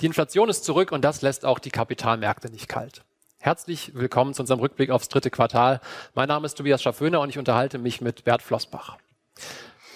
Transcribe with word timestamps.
Die 0.00 0.06
Inflation 0.06 0.48
ist 0.48 0.64
zurück 0.64 0.92
und 0.92 1.04
das 1.04 1.22
lässt 1.22 1.44
auch 1.44 1.58
die 1.58 1.72
Kapitalmärkte 1.72 2.50
nicht 2.50 2.68
kalt. 2.68 3.02
Herzlich 3.38 3.96
willkommen 3.96 4.32
zu 4.32 4.42
unserem 4.42 4.60
Rückblick 4.60 4.90
aufs 4.90 5.08
dritte 5.08 5.30
Quartal. 5.30 5.80
Mein 6.14 6.28
Name 6.28 6.46
ist 6.46 6.54
Tobias 6.54 6.80
Schafföner 6.80 7.20
und 7.20 7.30
ich 7.30 7.38
unterhalte 7.38 7.78
mich 7.78 8.00
mit 8.00 8.22
Bert 8.22 8.42
Flossbach. 8.42 8.98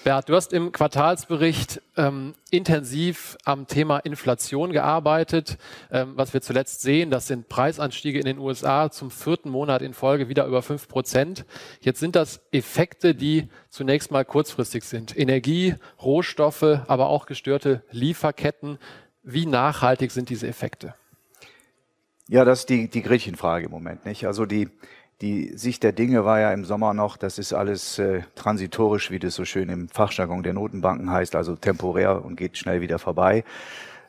Bert, 0.05 0.29
du 0.29 0.35
hast 0.35 0.53
im 0.53 0.73
Quartalsbericht 0.73 1.81
ähm, 1.97 2.35
intensiv 2.51 3.37
am 3.45 3.69
Thema 3.69 3.99
Inflation 3.99 4.73
gearbeitet. 4.73 5.59
Ähm, 5.93 6.15
was 6.17 6.35
wir 6.35 6.43
zuletzt 6.43 6.81
sehen, 6.81 7.11
das 7.11 7.29
sind 7.29 7.49
Preisanstiege 7.49 8.19
in 8.19 8.25
den 8.25 8.39
USA 8.39 8.91
zum 8.91 9.13
vierten 9.13 9.49
Monat 9.49 9.81
in 9.81 9.95
Folge 9.95 10.29
wieder 10.29 10.47
über 10.47 10.63
fünf 10.63 10.89
Prozent. 10.89 11.45
Jetzt 11.81 12.01
sind 12.01 12.17
das 12.17 12.41
Effekte, 12.51 13.15
die 13.15 13.49
zunächst 13.69 14.11
mal 14.11 14.25
kurzfristig 14.25 14.83
sind. 14.83 15.17
Energie, 15.17 15.77
Rohstoffe, 16.03 16.81
aber 16.89 17.09
auch 17.09 17.27
gestörte 17.27 17.85
Lieferketten. 17.93 18.79
Wie 19.23 19.47
nachhaltig 19.47 20.11
sind 20.11 20.31
diese 20.31 20.49
Effekte? 20.49 20.95
Ja, 22.29 22.45
das 22.45 22.61
ist 22.61 22.71
die, 22.71 22.89
die 22.89 23.03
Gretchenfrage 23.03 23.67
im 23.67 23.71
Moment, 23.71 24.05
nicht? 24.05 24.27
Also 24.27 24.47
die, 24.47 24.69
die 25.23 25.57
Sicht 25.57 25.85
der 25.85 25.93
Dinge 25.93 26.25
war 26.25 26.41
ja 26.41 26.53
im 26.53 26.65
Sommer 26.65 26.95
noch, 26.95 27.17
das 27.17 27.39
ist 27.39 27.53
alles 27.53 27.99
äh, 27.99 28.23
transitorisch, 28.35 29.13
wie 29.13 29.21
das 29.21 29.37
so 29.37 29.45
schön 29.45 29.69
im 29.69 29.89
Fachjargon 29.89 30.43
der 30.43 30.53
Notenbanken 30.53 31.11
heißt, 31.11 31.37
also 31.37 31.55
temporär 31.55 32.25
und 32.25 32.37
geht 32.37 32.59
schnell 32.59 32.81
wieder 32.81 32.99
vorbei. 32.99 33.45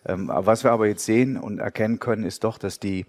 Ähm, 0.06 0.32
was 0.34 0.64
wir 0.64 0.72
aber 0.72 0.88
jetzt 0.88 1.06
sehen 1.06 1.38
und 1.38 1.60
erkennen 1.60 2.00
können, 2.00 2.24
ist 2.24 2.44
doch, 2.44 2.58
dass 2.58 2.80
die 2.80 3.06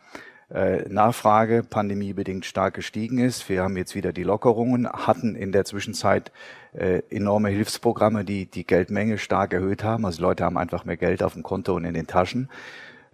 äh, 0.52 0.86
Nachfrage 0.88 1.62
pandemiebedingt 1.62 2.44
stark 2.44 2.74
gestiegen 2.74 3.18
ist. 3.18 3.48
Wir 3.48 3.62
haben 3.62 3.76
jetzt 3.78 3.94
wieder 3.94 4.12
die 4.12 4.22
Lockerungen, 4.22 4.86
hatten 4.86 5.34
in 5.34 5.50
der 5.50 5.64
Zwischenzeit 5.64 6.30
äh, 6.74 7.00
enorme 7.08 7.48
Hilfsprogramme, 7.48 8.24
die 8.24 8.44
die 8.44 8.66
Geldmenge 8.66 9.16
stark 9.16 9.54
erhöht 9.54 9.82
haben. 9.82 10.04
Also 10.04 10.20
Leute 10.20 10.44
haben 10.44 10.58
einfach 10.58 10.84
mehr 10.84 10.98
Geld 10.98 11.22
auf 11.22 11.32
dem 11.32 11.42
Konto 11.42 11.74
und 11.74 11.86
in 11.86 11.94
den 11.94 12.06
Taschen. 12.06 12.50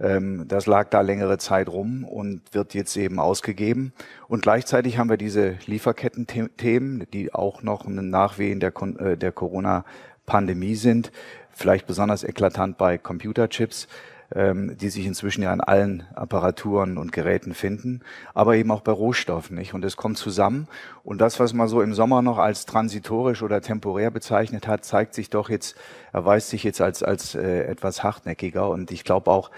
Ähm, 0.00 0.46
das 0.48 0.66
lag 0.66 0.88
da 0.88 1.02
längere 1.02 1.38
Zeit 1.38 1.68
rum 1.68 2.04
und 2.04 2.42
wird 2.52 2.74
jetzt 2.74 2.96
eben 2.96 3.20
ausgegeben. 3.20 3.92
Und 4.28 4.42
gleichzeitig 4.42 4.98
haben 4.98 5.10
wir 5.10 5.16
diese 5.16 5.58
Lieferketten-Themen, 5.66 7.06
die 7.12 7.34
auch 7.34 7.62
noch 7.62 7.86
ein 7.86 8.10
Nachwehen 8.10 8.60
der, 8.60 8.72
äh, 8.98 9.16
der 9.16 9.32
Corona-Pandemie 9.32 10.74
sind. 10.74 11.12
Vielleicht 11.50 11.86
besonders 11.86 12.24
eklatant 12.24 12.78
bei 12.78 12.96
Computerchips 12.96 13.88
ähm, 14.34 14.76
die 14.76 14.90
sich 14.90 15.06
inzwischen 15.06 15.42
ja 15.42 15.52
an 15.52 15.60
allen 15.60 16.04
Apparaturen 16.14 16.98
und 16.98 17.12
Geräten 17.12 17.54
finden, 17.54 18.00
aber 18.34 18.56
eben 18.56 18.70
auch 18.70 18.82
bei 18.82 18.92
Rohstoffen. 18.92 19.56
Nicht? 19.56 19.74
Und 19.74 19.84
es 19.84 19.96
kommt 19.96 20.18
zusammen. 20.18 20.68
Und 21.02 21.20
das, 21.20 21.40
was 21.40 21.52
man 21.52 21.68
so 21.68 21.82
im 21.82 21.94
Sommer 21.94 22.22
noch 22.22 22.38
als 22.38 22.66
transitorisch 22.66 23.42
oder 23.42 23.60
temporär 23.60 24.10
bezeichnet 24.10 24.66
hat, 24.66 24.84
zeigt 24.84 25.14
sich 25.14 25.30
doch 25.30 25.50
jetzt, 25.50 25.76
erweist 26.12 26.50
sich 26.50 26.62
jetzt 26.62 26.80
als, 26.80 27.02
als 27.02 27.34
äh, 27.34 27.64
etwas 27.64 28.02
hartnäckiger. 28.02 28.68
Und 28.68 28.90
ich 28.90 29.04
glaube 29.04 29.30
auch, 29.30 29.50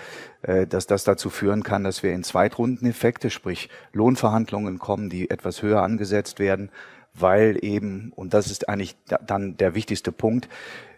äh, 0.43 0.67
dass 0.67 0.87
das 0.87 1.05
dazu 1.05 1.31
führen 1.31 1.63
kann, 1.63 1.85
dass 1.85 2.03
wir 2.03 2.13
in 2.13 2.25
Zweitrundeneffekte, 2.25 3.31
sprich 3.31 3.69
Lohnverhandlungen 3.93 4.79
kommen, 4.79 5.11
die 5.11 5.31
etwas 5.31 5.63
höher 5.63 5.83
angesetzt 5.83 6.39
werden, 6.39 6.71
weil 7.15 7.59
eben, 7.63 8.13
und 8.15 8.35
das 8.35 8.51
ist 8.51 8.69
eigentlich 8.69 8.97
dann 9.27 9.57
der 9.57 9.75
wichtigste 9.75 10.13
Punkt, 10.13 10.49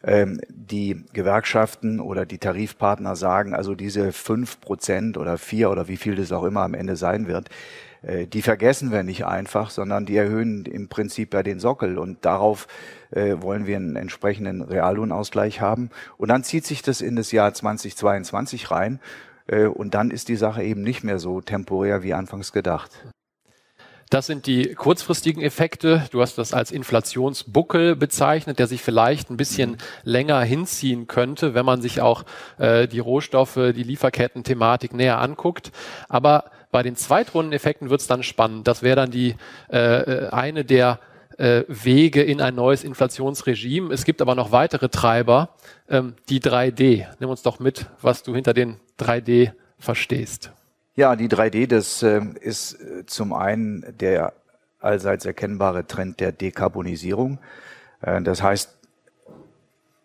ähm, 0.03 0.41
die 0.49 1.05
Gewerkschaften 1.13 2.01
oder 2.01 2.27
die 2.27 2.39
Tarifpartner 2.39 3.17
sagen, 3.17 3.55
also 3.55 3.75
diese 3.75 4.13
fünf 4.13 4.61
Prozent 4.61 5.17
oder 5.17 5.39
vier 5.39 5.71
oder 5.71 5.89
wie 5.89 5.97
viel 5.97 6.15
das 6.15 6.33
auch 6.33 6.45
immer 6.45 6.63
am 6.63 6.75
Ende 6.75 6.97
sein 6.97 7.27
wird, 7.27 7.51
äh, 8.03 8.27
die 8.27 8.43
vergessen 8.43 8.93
wir 8.93 9.03
nicht 9.03 9.25
einfach, 9.25 9.71
sondern 9.71 10.07
die 10.07 10.17
erhöhen 10.17 10.67
im 10.67 10.89
Prinzip 10.89 11.35
ja 11.35 11.43
den 11.43 11.59
Sockel 11.59 11.99
und 11.99 12.25
darauf 12.25 12.69
äh, 13.11 13.37
wollen 13.41 13.67
wir 13.67 13.77
einen 13.77 13.97
entsprechenden 13.97 14.63
Reallohnausgleich 14.63 15.61
haben. 15.61 15.91
Und 16.17 16.29
dann 16.29 16.45
zieht 16.45 16.67
sich 16.67 16.83
das 16.83 17.01
in 17.01 17.17
das 17.17 17.33
Jahr 17.33 17.55
2022 17.55 18.71
rein 18.71 19.01
äh, 19.47 19.67
und 19.67 19.95
dann 19.95 20.11
ist 20.11 20.29
die 20.29 20.37
Sache 20.37 20.63
eben 20.63 20.83
nicht 20.83 21.03
mehr 21.05 21.19
so 21.19 21.41
temporär 21.41 22.03
wie 22.03 22.15
anfangs 22.15 22.53
gedacht. 22.53 22.91
Das 24.11 24.27
sind 24.27 24.47
die 24.47 24.75
kurzfristigen 24.75 25.43
Effekte. 25.43 26.05
Du 26.11 26.21
hast 26.21 26.39
das 26.39 26.53
als 26.53 26.71
Inflationsbuckel 26.71 27.97
bezeichnet, 27.97 28.59
der 28.59 28.67
sich 28.67 28.83
vielleicht 28.83 29.31
ein 29.31 29.37
bisschen 29.37 29.79
länger 30.03 30.41
hinziehen 30.43 31.07
könnte, 31.07 31.55
wenn 31.55 31.65
man 31.65 31.83
sich 31.83 32.01
auch 32.01 32.25
äh, 32.59 32.87
die 32.87 32.99
Rohstoffe, 32.99 33.55
die 33.55 33.83
Lieferketten-Thematik 33.83 34.93
näher 34.95 35.21
anguckt. 35.21 35.73
Aber 36.09 36.45
bei 36.71 36.83
den 36.83 36.97
Zweitrundeneffekten 36.97 37.91
wird 37.91 38.01
es 38.01 38.07
dann 38.07 38.23
spannend. 38.23 38.67
Das 38.69 38.83
wäre 38.83 38.97
dann 38.97 39.11
die 39.11 39.37
äh, 39.69 40.27
eine 40.29 40.65
der 40.65 41.01
äh, 41.39 41.65
Wege 41.69 42.23
in 42.23 42.41
ein 42.41 42.55
neues 42.55 42.85
Inflationsregime. 42.85 43.93
Es 43.93 44.05
gibt 44.05 44.23
aber 44.23 44.35
noch 44.35 44.53
weitere 44.53 44.89
Treiber, 44.89 45.51
ähm, 45.89 46.15
die 46.29 46.41
3D. 46.41 47.07
Nimm 47.19 47.31
uns 47.31 47.43
doch 47.43 47.59
mit, 47.59 47.87
was 48.01 48.23
du 48.23 48.35
hinter 48.35 48.55
den 48.55 48.77
3D 48.99 49.53
verstehst. 49.79 50.53
Ja, 50.97 51.17
die 51.17 51.29
3D, 51.29 51.67
das 51.67 52.05
äh, 52.05 52.21
ist 52.41 52.81
äh, 52.81 53.05
zum 53.05 53.33
einen 53.33 53.85
der 53.99 54.33
allseits 54.79 55.25
erkennbare 55.25 55.89
Trend 55.89 56.21
der 56.21 56.31
Dekarbonisierung. 56.31 57.41
Äh, 58.01 58.23
das 58.23 58.45
heißt, 58.45 58.77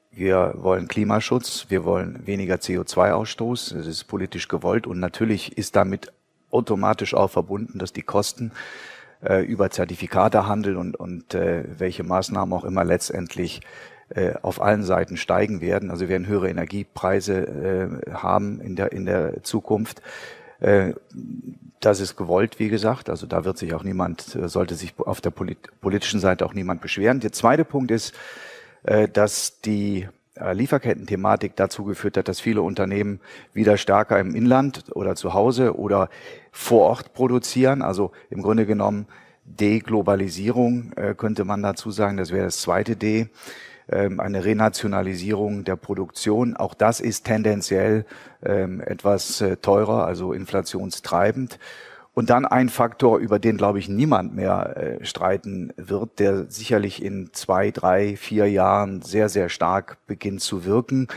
wir 0.09 0.55
wollen 0.57 0.87
Klimaschutz, 0.87 1.67
wir 1.69 1.85
wollen 1.85 2.25
weniger 2.25 2.55
CO2-Ausstoß, 2.55 3.75
das 3.75 3.85
ist 3.85 4.05
politisch 4.05 4.47
gewollt 4.47 4.87
und 4.87 4.99
natürlich 4.99 5.59
ist 5.59 5.75
damit 5.75 6.11
automatisch 6.49 7.13
auch 7.13 7.29
verbunden, 7.29 7.77
dass 7.77 7.93
die 7.93 8.01
Kosten 8.01 8.51
äh, 9.23 9.45
über 9.45 9.69
Zertifikatehandel 9.69 10.75
und, 10.75 10.95
und 10.95 11.35
äh, 11.35 11.65
welche 11.77 12.03
Maßnahmen 12.03 12.51
auch 12.51 12.63
immer 12.63 12.83
letztendlich 12.83 13.61
äh, 14.09 14.33
auf 14.41 14.59
allen 14.59 14.81
Seiten 14.81 15.17
steigen 15.17 15.61
werden. 15.61 15.91
Also 15.91 16.01
wir 16.01 16.09
werden 16.09 16.25
höhere 16.25 16.49
Energiepreise 16.49 17.99
äh, 18.07 18.11
haben 18.11 18.59
in 18.59 18.75
der, 18.75 18.91
in 18.91 19.05
der 19.05 19.43
Zukunft. 19.43 20.01
Äh, 20.59 20.93
das 21.79 22.01
ist 22.01 22.17
gewollt, 22.17 22.59
wie 22.59 22.69
gesagt. 22.69 23.09
Also 23.09 23.25
da 23.25 23.45
wird 23.45 23.57
sich 23.57 23.73
auch 23.73 23.83
niemand, 23.83 24.35
äh, 24.35 24.49
sollte 24.49 24.75
sich 24.75 24.93
auf 24.97 25.21
der 25.21 25.31
politischen 25.31 26.19
Seite 26.19 26.45
auch 26.45 26.53
niemand 26.53 26.81
beschweren. 26.81 27.19
Der 27.19 27.31
zweite 27.31 27.65
Punkt 27.65 27.91
ist, 27.91 28.13
äh, 28.83 29.07
dass 29.07 29.61
die 29.61 30.07
Lieferketten-Thematik 30.41 31.57
dazu 31.57 31.83
geführt 31.83 32.15
hat, 32.15 32.29
dass 32.29 32.39
viele 32.39 32.61
Unternehmen 32.61 33.19
wieder 33.53 33.75
stärker 33.75 34.17
im 34.21 34.35
Inland 34.35 34.85
oder 34.95 35.15
zu 35.15 35.33
Hause 35.33 35.77
oder 35.77 36.09
vor 36.53 36.85
Ort 36.85 37.13
produzieren. 37.13 37.81
Also 37.81 38.13
im 38.29 38.41
Grunde 38.41 38.65
genommen 38.65 39.07
Deglobalisierung 39.43 40.93
könnte 41.17 41.43
man 41.43 41.61
dazu 41.61 41.91
sagen. 41.91 42.15
Das 42.15 42.31
wäre 42.31 42.45
das 42.45 42.61
zweite 42.61 42.95
D. 42.95 43.27
Ähm, 43.91 44.19
eine 44.19 44.45
Renationalisierung 44.45 45.63
der 45.63 45.75
Produktion. 45.75 46.55
Auch 46.55 46.75
das 46.75 46.99
ist 46.99 47.25
tendenziell 47.25 48.05
ähm, 48.43 48.81
etwas 48.81 49.41
äh, 49.41 49.57
teurer, 49.57 50.05
also 50.05 50.31
inflationstreibend. 50.31 51.57
Und 52.13 52.29
dann 52.29 52.45
ein 52.45 52.69
Faktor, 52.69 53.17
über 53.17 53.39
den, 53.39 53.57
glaube 53.57 53.79
ich, 53.79 53.89
niemand 53.89 54.35
mehr 54.35 54.77
äh, 54.77 55.05
streiten 55.05 55.73
wird, 55.75 56.19
der 56.19 56.51
sicherlich 56.51 57.03
in 57.03 57.29
zwei, 57.33 57.71
drei, 57.71 58.15
vier 58.15 58.47
Jahren 58.47 59.01
sehr, 59.01 59.27
sehr 59.27 59.49
stark 59.49 59.97
beginnt 60.05 60.41
zu 60.41 60.65
wirken. 60.65 61.07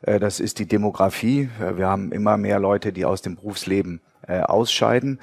Äh, 0.00 0.18
das 0.18 0.40
ist 0.40 0.58
die 0.58 0.66
Demografie. 0.66 1.50
Wir 1.76 1.88
haben 1.88 2.10
immer 2.10 2.38
mehr 2.38 2.58
Leute, 2.58 2.92
die 2.92 3.04
aus 3.04 3.20
dem 3.20 3.36
Berufsleben 3.36 4.00
ausscheiden 4.26 5.20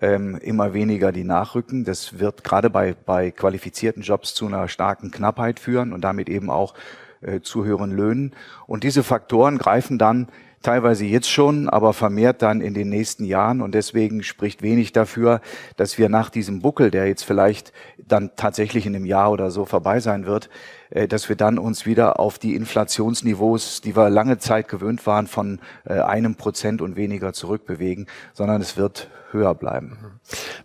ähm, 0.00 0.36
immer 0.36 0.74
weniger 0.74 1.12
die 1.12 1.24
nachrücken. 1.24 1.84
Das 1.84 2.18
wird 2.18 2.44
gerade 2.44 2.70
bei, 2.70 2.94
bei 2.94 3.30
qualifizierten 3.30 4.02
Jobs 4.02 4.34
zu 4.34 4.46
einer 4.46 4.68
starken 4.68 5.10
Knappheit 5.10 5.60
führen 5.60 5.92
und 5.92 6.02
damit 6.02 6.28
eben 6.28 6.50
auch 6.50 6.74
äh, 7.20 7.40
zu 7.40 7.64
höheren 7.64 7.90
Löhnen. 7.90 8.34
Und 8.66 8.84
diese 8.84 9.02
Faktoren 9.02 9.58
greifen 9.58 9.98
dann 9.98 10.28
teilweise 10.62 11.04
jetzt 11.04 11.30
schon, 11.30 11.68
aber 11.68 11.92
vermehrt 11.92 12.42
dann 12.42 12.60
in 12.60 12.74
den 12.74 12.88
nächsten 12.88 13.24
Jahren. 13.24 13.60
Und 13.60 13.74
deswegen 13.74 14.22
spricht 14.22 14.62
wenig 14.62 14.92
dafür, 14.92 15.40
dass 15.76 15.98
wir 15.98 16.08
nach 16.08 16.30
diesem 16.30 16.60
Buckel, 16.60 16.90
der 16.90 17.06
jetzt 17.06 17.24
vielleicht 17.24 17.72
dann 17.96 18.30
tatsächlich 18.36 18.86
in 18.86 18.94
einem 18.94 19.04
Jahr 19.04 19.30
oder 19.30 19.50
so 19.50 19.64
vorbei 19.64 20.00
sein 20.00 20.26
wird, 20.26 20.48
äh, 20.90 21.08
dass 21.08 21.28
wir 21.28 21.36
dann 21.36 21.58
uns 21.58 21.86
wieder 21.86 22.18
auf 22.18 22.38
die 22.38 22.54
Inflationsniveaus, 22.54 23.80
die 23.80 23.96
wir 23.96 24.10
lange 24.10 24.38
Zeit 24.38 24.68
gewöhnt 24.68 25.06
waren, 25.06 25.26
von 25.26 25.60
äh, 25.84 26.00
einem 26.00 26.36
Prozent 26.36 26.80
und 26.80 26.96
weniger 26.96 27.32
zurückbewegen, 27.32 28.06
sondern 28.32 28.60
es 28.60 28.76
wird 28.76 29.08
höher 29.30 29.54
bleiben. 29.54 29.98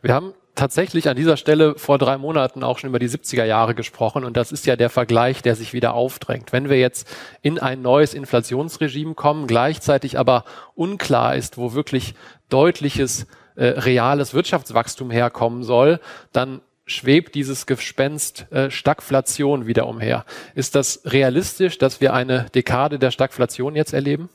Wir 0.02 0.14
haben 0.14 0.34
tatsächlich 0.56 1.10
an 1.10 1.16
dieser 1.16 1.38
Stelle 1.38 1.76
vor 1.78 1.98
drei 1.98 2.18
Monaten 2.18 2.64
auch 2.64 2.78
schon 2.78 2.90
über 2.90 3.00
die 3.00 3.10
70er 3.10 3.46
Jahre 3.46 3.76
gesprochen 3.76 4.24
und 4.24 4.38
das 4.38 4.52
ist 4.52 4.66
ja 4.66 4.76
der 4.76 4.90
Vergleich, 4.90 5.42
der 5.42 5.56
sich 5.56 5.74
wieder 5.74 5.94
aufdrängt. 5.94 6.52
Wenn 6.52 6.70
wir 6.70 6.80
jetzt 6.80 7.08
in 7.42 7.60
ein 7.60 7.82
neues 7.82 8.14
Inflationsregime 8.14 9.16
kommen, 9.16 9.48
gleichzeitig 9.48 10.20
aber 10.20 10.46
unklar 10.76 11.36
ist, 11.36 11.58
wo 11.58 11.74
wirklich 11.74 12.14
deutliches 12.50 13.28
äh, 13.56 13.66
reales 13.66 14.34
Wirtschaftswachstum 14.34 15.12
herkommen 15.12 15.64
soll, 15.64 16.00
dann 16.32 16.62
schwebt 16.86 17.36
dieses 17.36 17.66
Gespenst 17.66 18.52
äh, 18.52 18.70
Stagflation 18.70 19.68
wieder 19.68 19.88
umher. 19.88 20.26
Ist 20.54 20.76
das 20.76 21.02
realistisch, 21.06 21.78
dass 21.78 22.02
wir 22.02 22.14
eine 22.14 22.48
Dekade 22.54 23.00
der 23.00 23.12
Stagflation 23.12 23.76
jetzt 23.76 23.94
erleben? 23.94 24.30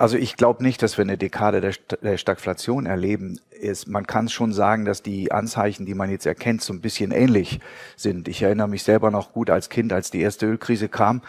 Also 0.00 0.16
ich 0.16 0.36
glaube 0.36 0.62
nicht, 0.62 0.82
dass 0.82 0.96
wir 0.96 1.02
eine 1.02 1.18
Dekade 1.18 1.60
der, 1.60 1.74
der 2.00 2.16
Stagflation 2.16 2.86
erleben. 2.86 3.38
Ist, 3.50 3.86
man 3.86 4.06
kann 4.06 4.30
schon 4.30 4.54
sagen, 4.54 4.86
dass 4.86 5.02
die 5.02 5.30
Anzeichen, 5.30 5.84
die 5.84 5.92
man 5.92 6.10
jetzt 6.10 6.24
erkennt, 6.24 6.62
so 6.62 6.72
ein 6.72 6.80
bisschen 6.80 7.10
ähnlich 7.10 7.60
sind. 7.96 8.26
Ich 8.26 8.40
erinnere 8.40 8.66
mich 8.66 8.82
selber 8.82 9.10
noch 9.10 9.34
gut 9.34 9.50
als 9.50 9.68
Kind, 9.68 9.92
als 9.92 10.10
die 10.10 10.22
erste 10.22 10.46
Ölkrise 10.46 10.88
kam. 10.88 11.20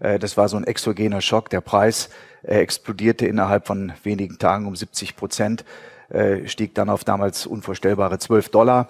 Äh, 0.00 0.18
das 0.18 0.36
war 0.36 0.48
so 0.48 0.56
ein 0.56 0.64
exogener 0.64 1.20
Schock. 1.20 1.50
Der 1.50 1.60
Preis 1.60 2.10
äh, 2.42 2.58
explodierte 2.58 3.28
innerhalb 3.28 3.68
von 3.68 3.92
wenigen 4.02 4.38
Tagen 4.40 4.66
um 4.66 4.74
70 4.74 5.14
Prozent, 5.14 5.64
äh, 6.08 6.48
stieg 6.48 6.74
dann 6.74 6.88
auf 6.88 7.04
damals 7.04 7.46
unvorstellbare 7.46 8.18
12 8.18 8.48
Dollar. 8.48 8.88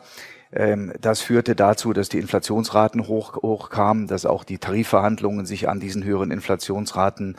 Ähm, 0.57 0.93
das 1.01 1.21
führte 1.21 1.55
dazu, 1.55 1.93
dass 1.93 2.09
die 2.09 2.19
Inflationsraten 2.19 3.07
hoch, 3.07 3.37
hochkamen, 3.43 4.07
dass 4.07 4.25
auch 4.25 4.43
die 4.43 4.59
Tarifverhandlungen 4.59 5.45
sich 5.45 5.69
an 5.69 5.81
diesen 5.81 6.03
höheren 6.03 6.31
Inflationsraten 6.31 7.37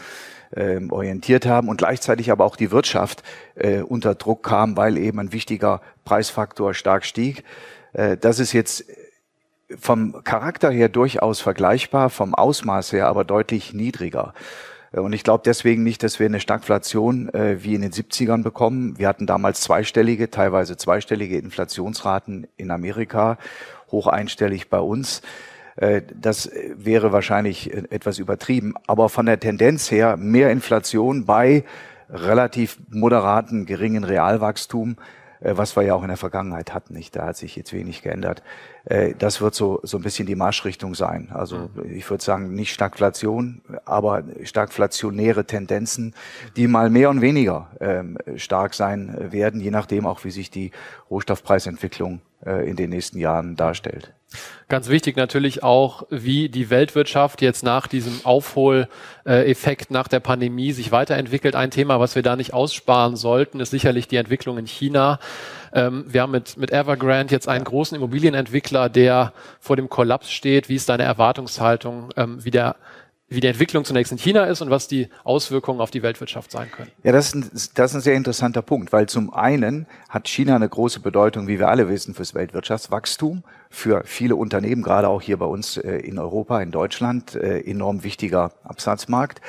ähm, 0.55 0.91
orientiert 0.91 1.45
haben 1.45 1.67
und 1.67 1.77
gleichzeitig 1.77 2.31
aber 2.31 2.45
auch 2.45 2.55
die 2.55 2.71
Wirtschaft 2.71 3.23
äh, 3.55 3.81
unter 3.81 4.13
Druck 4.15 4.43
kam, 4.43 4.77
weil 4.77 4.97
eben 4.97 5.19
ein 5.19 5.33
wichtiger 5.33 5.81
Preisfaktor 6.05 6.75
stark 6.75 7.05
stieg. 7.05 7.43
Äh, 7.93 8.17
das 8.17 8.39
ist 8.39 8.53
jetzt 8.53 8.85
vom 9.77 10.23
Charakter 10.23 10.69
her 10.69 10.87
durchaus 10.87 11.41
vergleichbar, 11.41 12.09
vom 12.09 12.35
Ausmaß 12.35 12.93
her 12.93 13.07
aber 13.07 13.25
deutlich 13.25 13.73
niedriger. 13.73 14.33
Äh, 14.92 15.00
und 15.00 15.13
ich 15.13 15.24
glaube 15.24 15.44
deswegen 15.45 15.84
nicht, 15.84 16.04
dass 16.04 16.19
wir 16.19 16.25
eine 16.25 16.39
Stagflation 16.39 17.30
äh, 17.34 17.63
wie 17.63 17.75
in 17.75 17.81
den 17.81 17.92
70ern 17.92 18.44
bekommen. 18.44 18.98
Wir 18.98 19.07
hatten 19.07 19.25
damals 19.25 19.62
zweistellige, 19.62 20.30
teilweise 20.30 20.78
zweistellige 20.78 21.38
Inflationsraten 21.38 22.48
in 22.57 22.72
Amerika, 22.72 23.38
hoch 23.92 24.07
einstellig 24.07 24.69
bei 24.69 24.80
uns. 24.80 25.22
Äh, 25.75 26.01
das 26.13 26.51
wäre 26.75 27.12
wahrscheinlich 27.12 27.74
äh, 27.74 27.84
etwas 27.89 28.19
übertrieben. 28.19 28.74
Aber 28.88 29.10
von 29.10 29.25
der 29.25 29.39
Tendenz 29.39 29.92
her 29.92 30.18
mehr 30.18 30.51
Inflation 30.51 31.25
bei 31.25 31.63
relativ 32.10 32.80
moderaten, 32.89 33.66
geringen 33.66 34.04
Realwachstum 34.04 34.92
äh, 34.92 35.26
was 35.39 35.75
wir 35.75 35.84
ja 35.84 35.94
auch 35.94 36.01
in 36.01 36.07
der 36.07 36.18
Vergangenheit 36.18 36.74
hatten. 36.74 36.94
Nicht? 36.94 37.16
Da 37.16 37.28
hat 37.28 37.38
sich 37.38 37.56
jetzt 37.56 37.74
wenig 37.74 38.01
geändert. 38.01 38.44
Äh, 38.86 39.13
das 39.18 39.42
wird 39.42 39.56
so, 39.56 39.80
so 39.84 39.98
ein 39.98 40.04
bisschen 40.04 40.25
die 40.25 40.36
Marschrichtung 40.36 40.95
sein. 40.95 41.30
Also 41.34 41.69
mhm. 41.75 41.92
ich 41.94 42.10
würde 42.10 42.24
sagen, 42.24 42.54
nicht 42.54 42.74
Stagflation, 42.74 43.62
aber 43.86 44.24
stagflationäre 44.44 45.45
Tendenzen, 45.45 46.16
die 46.56 46.68
mal 46.68 46.89
mehr 46.89 47.10
und 47.10 47.22
weniger 47.22 47.68
ähm, 47.80 48.18
stark 48.36 48.74
sein 48.74 49.31
werden, 49.31 49.62
je 49.62 49.72
nachdem 49.72 50.06
auch, 50.06 50.24
wie 50.24 50.31
sich 50.31 50.50
die 50.50 50.72
Rohstoffpreisentwicklung 51.10 52.16
äh, 52.16 52.26
in 52.45 52.75
den 52.75 52.92
nächsten 52.92 53.18
Jahren 53.18 53.56
darstellt. 53.56 54.13
Ganz 54.68 54.89
wichtig 54.89 55.16
natürlich 55.16 55.63
auch, 55.63 56.04
wie 56.10 56.50
die 56.50 56.69
Weltwirtschaft 56.69 57.42
jetzt 57.42 57.63
nach 57.63 57.88
diesem 57.88 58.25
Aufholeffekt 58.25 59.89
nach 59.89 60.10
der 60.10 60.19
Pandemie 60.19 60.74
sich 60.74 60.92
weiterentwickelt. 60.92 61.56
Ein 61.56 61.72
Thema, 61.72 62.01
was 62.01 62.16
wir 62.16 62.24
da 62.24 62.36
nicht 62.36 62.54
aussparen 62.54 63.16
sollten, 63.16 63.62
ist 63.62 63.72
sicherlich 63.72 64.10
die 64.10 64.18
Entwicklung 64.18 64.57
in 64.57 64.68
China. 64.68 65.19
Ähm, 65.74 66.06
wir 66.07 66.22
haben 66.22 66.31
mit, 66.31 66.57
mit 66.57 66.72
Evergrande 66.72 67.34
jetzt 67.34 67.48
einen 67.48 67.63
großen 67.63 67.95
Immobilienentwickler, 67.95 68.89
der 68.89 69.31
vor 69.62 69.78
dem 69.78 69.89
Kollaps 69.89 70.30
steht. 70.30 70.68
Wie 70.68 70.75
ist 70.75 70.89
deine 70.89 71.04
Erwartungshaltung, 71.04 72.10
ähm, 72.18 72.44
wie 72.44 72.51
der 72.51 72.75
wie 73.29 73.41
die 73.41 73.47
Entwicklung 73.47 73.83
zunächst 73.83 74.12
in 74.12 74.18
China 74.18 74.45
ist 74.45 74.62
und 74.62 74.69
was 74.69 74.88
die 74.88 75.09
Auswirkungen 75.25 75.81
auf 75.81 75.91
die 75.91 76.01
Weltwirtschaft 76.01 76.50
sein 76.50 76.71
können. 76.71 76.89
Ja, 77.03 77.12
das 77.12 77.27
ist, 77.27 77.35
ein, 77.35 77.51
das 77.75 77.91
ist 77.91 77.95
ein 77.95 78.01
sehr 78.01 78.15
interessanter 78.15 78.62
Punkt, 78.62 78.94
weil 78.94 79.09
zum 79.09 79.33
einen 79.33 79.85
hat 80.07 80.29
China 80.29 80.56
eine 80.56 80.69
große 80.69 81.01
Bedeutung, 81.01 81.47
wie 81.47 81.59
wir 81.59 81.68
alle 81.68 81.89
wissen, 81.89 82.13
fürs 82.13 82.33
Weltwirtschaftswachstum, 82.33 83.44
für 83.69 84.03
viele 84.06 84.38
Unternehmen, 84.38 84.81
gerade 84.81 85.09
auch 85.09 85.21
hier 85.21 85.38
bei 85.38 85.45
uns 85.45 85.75
äh, 85.75 85.97
in 85.97 86.19
Europa, 86.19 86.62
in 86.62 86.71
Deutschland, 86.71 87.35
äh, 87.35 87.59
enorm 87.59 88.03
wichtiger 88.03 88.53
Absatzmarkt. 88.63 89.41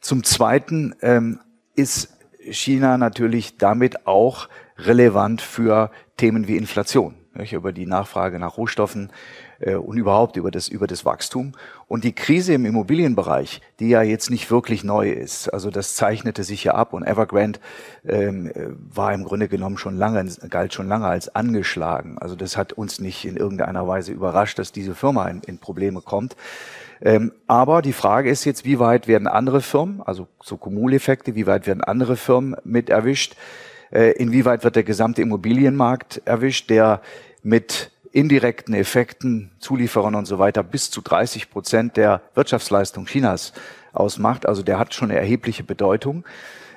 Zum 0.00 0.22
Zweiten 0.22 0.94
ähm, 1.02 1.40
ist 1.74 2.16
China 2.50 2.98
natürlich 2.98 3.56
damit 3.56 4.06
auch 4.06 4.48
relevant 4.78 5.40
für 5.42 5.90
Themen 6.16 6.46
wie 6.46 6.56
Inflation, 6.56 7.16
über 7.50 7.72
die 7.72 7.86
Nachfrage 7.86 8.38
nach 8.38 8.56
Rohstoffen, 8.56 9.10
äh, 9.60 9.74
und 9.74 9.96
überhaupt 9.96 10.36
über 10.36 10.50
das, 10.50 10.68
über 10.68 10.86
das 10.86 11.04
Wachstum. 11.04 11.52
Und 11.86 12.04
die 12.04 12.14
Krise 12.14 12.54
im 12.54 12.66
Immobilienbereich, 12.66 13.60
die 13.80 13.88
ja 13.88 14.02
jetzt 14.02 14.30
nicht 14.30 14.50
wirklich 14.50 14.84
neu 14.84 15.10
ist, 15.10 15.48
also 15.48 15.70
das 15.70 15.94
zeichnete 15.94 16.44
sich 16.44 16.64
ja 16.64 16.74
ab 16.74 16.92
und 16.92 17.04
Evergrande 17.04 17.60
ähm, 18.06 18.52
war 18.92 19.12
im 19.12 19.24
Grunde 19.24 19.48
genommen 19.48 19.78
schon 19.78 19.96
lange, 19.96 20.24
galt 20.50 20.74
schon 20.74 20.88
lange 20.88 21.06
als 21.06 21.34
angeschlagen. 21.34 22.18
Also 22.18 22.36
das 22.36 22.56
hat 22.56 22.72
uns 22.72 23.00
nicht 23.00 23.24
in 23.24 23.36
irgendeiner 23.36 23.86
Weise 23.86 24.12
überrascht, 24.12 24.58
dass 24.58 24.72
diese 24.72 24.94
Firma 24.94 25.28
in, 25.28 25.40
in 25.46 25.58
Probleme 25.58 26.00
kommt. 26.00 26.36
Ähm, 27.00 27.32
aber 27.46 27.82
die 27.82 27.92
Frage 27.92 28.30
ist 28.30 28.44
jetzt, 28.44 28.64
wie 28.64 28.78
weit 28.78 29.06
werden 29.06 29.28
andere 29.28 29.60
Firmen, 29.60 30.02
also 30.02 30.26
so 30.42 30.56
Kumuleffekte, 30.56 31.34
wie 31.34 31.46
weit 31.46 31.66
werden 31.66 31.84
andere 31.84 32.16
Firmen 32.16 32.56
mit 32.64 32.90
erwischt? 32.90 33.36
Äh, 33.90 34.12
inwieweit 34.12 34.64
wird 34.64 34.76
der 34.76 34.82
gesamte 34.82 35.22
Immobilienmarkt 35.22 36.22
erwischt, 36.24 36.70
der 36.70 37.00
mit 37.42 37.90
indirekten 38.18 38.74
Effekten, 38.74 39.52
Zulieferern 39.60 40.14
und 40.16 40.26
so 40.26 40.38
weiter 40.38 40.62
bis 40.62 40.90
zu 40.90 41.00
30 41.00 41.50
Prozent 41.50 41.96
der 41.96 42.20
Wirtschaftsleistung 42.34 43.06
Chinas 43.06 43.52
ausmacht. 43.92 44.46
Also 44.46 44.62
der 44.62 44.78
hat 44.78 44.92
schon 44.92 45.10
eine 45.10 45.20
erhebliche 45.20 45.62
Bedeutung. 45.62 46.24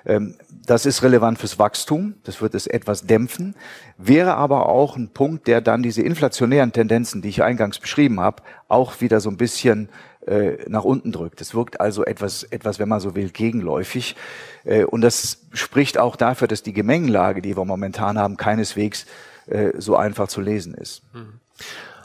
Ähm, 0.06 0.36
das 0.66 0.86
ist 0.86 1.02
relevant 1.02 1.40
fürs 1.40 1.58
Wachstum, 1.58 2.14
das 2.24 2.42
wird 2.42 2.54
es 2.54 2.68
etwas 2.68 3.06
dämpfen, 3.08 3.56
wäre 3.98 4.36
aber 4.36 4.70
auch 4.70 4.96
ein 4.96 5.10
Punkt, 5.10 5.48
der 5.48 5.62
dann 5.62 5.82
diese 5.84 6.02
inflationären 6.04 6.72
Tendenzen, 6.72 7.22
die 7.22 7.30
ich 7.30 7.44
eingangs 7.44 7.80
beschrieben 7.80 8.20
habe, 8.20 8.44
auch 8.68 9.02
wieder 9.02 9.20
so 9.20 9.30
ein 9.30 9.38
bisschen 9.38 9.90
äh, 10.28 10.58
nach 10.68 10.84
unten 10.84 11.12
drückt. 11.12 11.42
Es 11.42 11.56
wirkt 11.56 11.82
also 11.82 12.06
etwas, 12.06 12.44
etwas, 12.44 12.78
wenn 12.78 12.90
man 12.90 13.00
so 13.00 13.16
will, 13.16 13.30
gegenläufig. 13.30 14.16
Äh, 14.64 14.84
und 14.84 15.02
das 15.02 15.40
spricht 15.54 15.98
auch 15.98 16.16
dafür, 16.16 16.48
dass 16.48 16.62
die 16.62 16.74
Gemengenlage, 16.74 17.42
die 17.42 17.58
wir 17.58 17.66
momentan 17.66 18.20
haben, 18.20 18.38
keineswegs 18.38 19.08
äh, 19.52 19.74
so 19.78 19.96
einfach 19.96 20.28
zu 20.28 20.42
lesen 20.42 20.74
ist. 20.74 21.04
Mhm. 21.14 21.40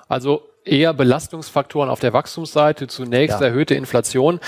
Also 0.09 0.43
eher 0.65 0.93
Belastungsfaktoren 0.93 1.91
auf 1.91 2.01
der 2.01 2.13
Wachstumsseite, 2.13 2.87
zunächst 2.89 3.41
ja. 3.41 3.47
erhöhte 3.47 3.75
Inflation. 3.75 4.41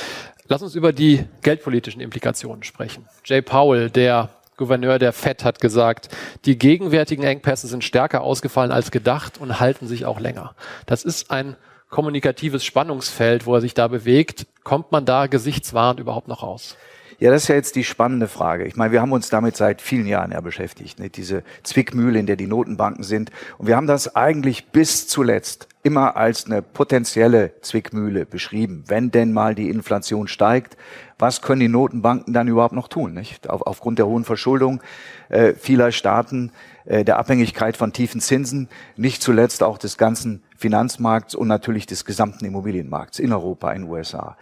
Lass 0.47 0.63
uns 0.63 0.75
über 0.75 0.93
die 0.93 1.25
geldpolitischen 1.43 2.01
Implikationen 2.01 2.63
sprechen. 2.63 3.07
Jay 3.25 3.43
Powell, 3.43 3.91
der 3.91 4.31
Gouverneur 4.57 4.99
der 4.99 5.13
Fed, 5.13 5.45
hat 5.45 5.61
gesagt, 5.61 6.09
die 6.45 6.59
gegenwärtigen 6.59 7.23
Engpässe 7.23 7.69
sind 7.69 7.85
stärker 7.85 8.23
ausgefallen 8.23 8.73
als 8.73 8.91
gedacht 8.91 9.39
und 9.39 9.61
halten 9.61 9.87
sich 9.87 10.05
auch 10.05 10.19
länger. 10.19 10.55
Das 10.87 11.05
ist 11.05 11.31
ein 11.31 11.57
kommunikatives 11.91 12.65
Spannungsfeld, 12.65 13.47
wo 13.47 13.55
er 13.55 13.61
sich 13.61 13.75
da 13.75 13.89
bewegt. 13.89 14.47
Kommt 14.65 14.91
man 14.91 15.05
da 15.05 15.27
gesichtswahrend 15.27 16.01
überhaupt 16.01 16.29
noch 16.29 16.43
raus? 16.43 16.77
Ja, 17.21 17.33
das 17.33 17.43
ist 17.43 17.49
ja 17.49 17.57
jetzt 17.57 17.75
die 17.75 17.83
spannende 17.83 18.29
Frage. 18.29 18.65
Ich 18.65 18.77
meine, 18.77 18.93
wir 18.93 19.01
haben 19.01 19.11
uns 19.11 19.29
damit 19.29 19.57
seit 19.57 19.83
vielen 19.83 20.07
Jahren 20.07 20.31
ja 20.31 20.41
beschäftigt, 20.41 21.01
ne? 21.01 21.11
diese 21.11 21.43
Zwickmühle, 21.65 22.17
in 22.17 22.27
der 22.27 22.37
die 22.37 22.47
Notenbanken 22.47 23.03
sind. 23.03 23.33
Und 23.59 23.67
wir 23.67 23.75
haben 23.75 23.89
das 23.89 24.15
eigentlich 24.15 24.69
bis 24.69 25.09
zuletzt 25.09 25.67
immer 25.83 26.17
als 26.17 26.47
eine 26.47 26.63
potenzielle 26.63 27.61
Zwickmühle 27.61 28.25
beschrieben. 28.25 28.85
Wenn 28.87 29.11
denn 29.11 29.33
mal 29.33 29.57
die 29.57 29.69
Inflation 29.69 30.29
steigt, 30.29 30.77
was 31.19 31.43
können 31.43 31.59
die 31.59 31.69
Notenbanken 31.69 32.35
dann 32.35 32.47
überhaupt 32.47 32.75
noch 32.75 32.87
tun? 32.87 33.15
Nicht? 33.15 33.51
Auf, 33.51 33.63
aufgrund 33.63 33.99
der 33.99 34.07
hohen 34.07 34.25
Verschuldung 34.25 34.81
äh, 35.29 35.55
vieler 35.55 35.91
Staaten, 35.91 36.53
äh, 36.85 37.05
der 37.05 37.19
Abhängigkeit 37.19 37.77
von 37.77 37.93
tiefen 37.93 38.21
Zinsen, 38.21 38.69
nicht 38.97 39.25
zuletzt 39.25 39.65
auch 39.65 39.79
des 39.79 39.99
ganzen 39.99 40.45
Finanzmarkts 40.57 41.35
und 41.35 41.49
natürlich 41.49 41.87
des 41.87 42.05
gesamten 42.05 42.45
Immobilienmarkts 42.45 43.19
in 43.19 43.33
Europa, 43.33 43.73
in 43.73 43.83
den 43.83 43.91
USA. 43.91 44.37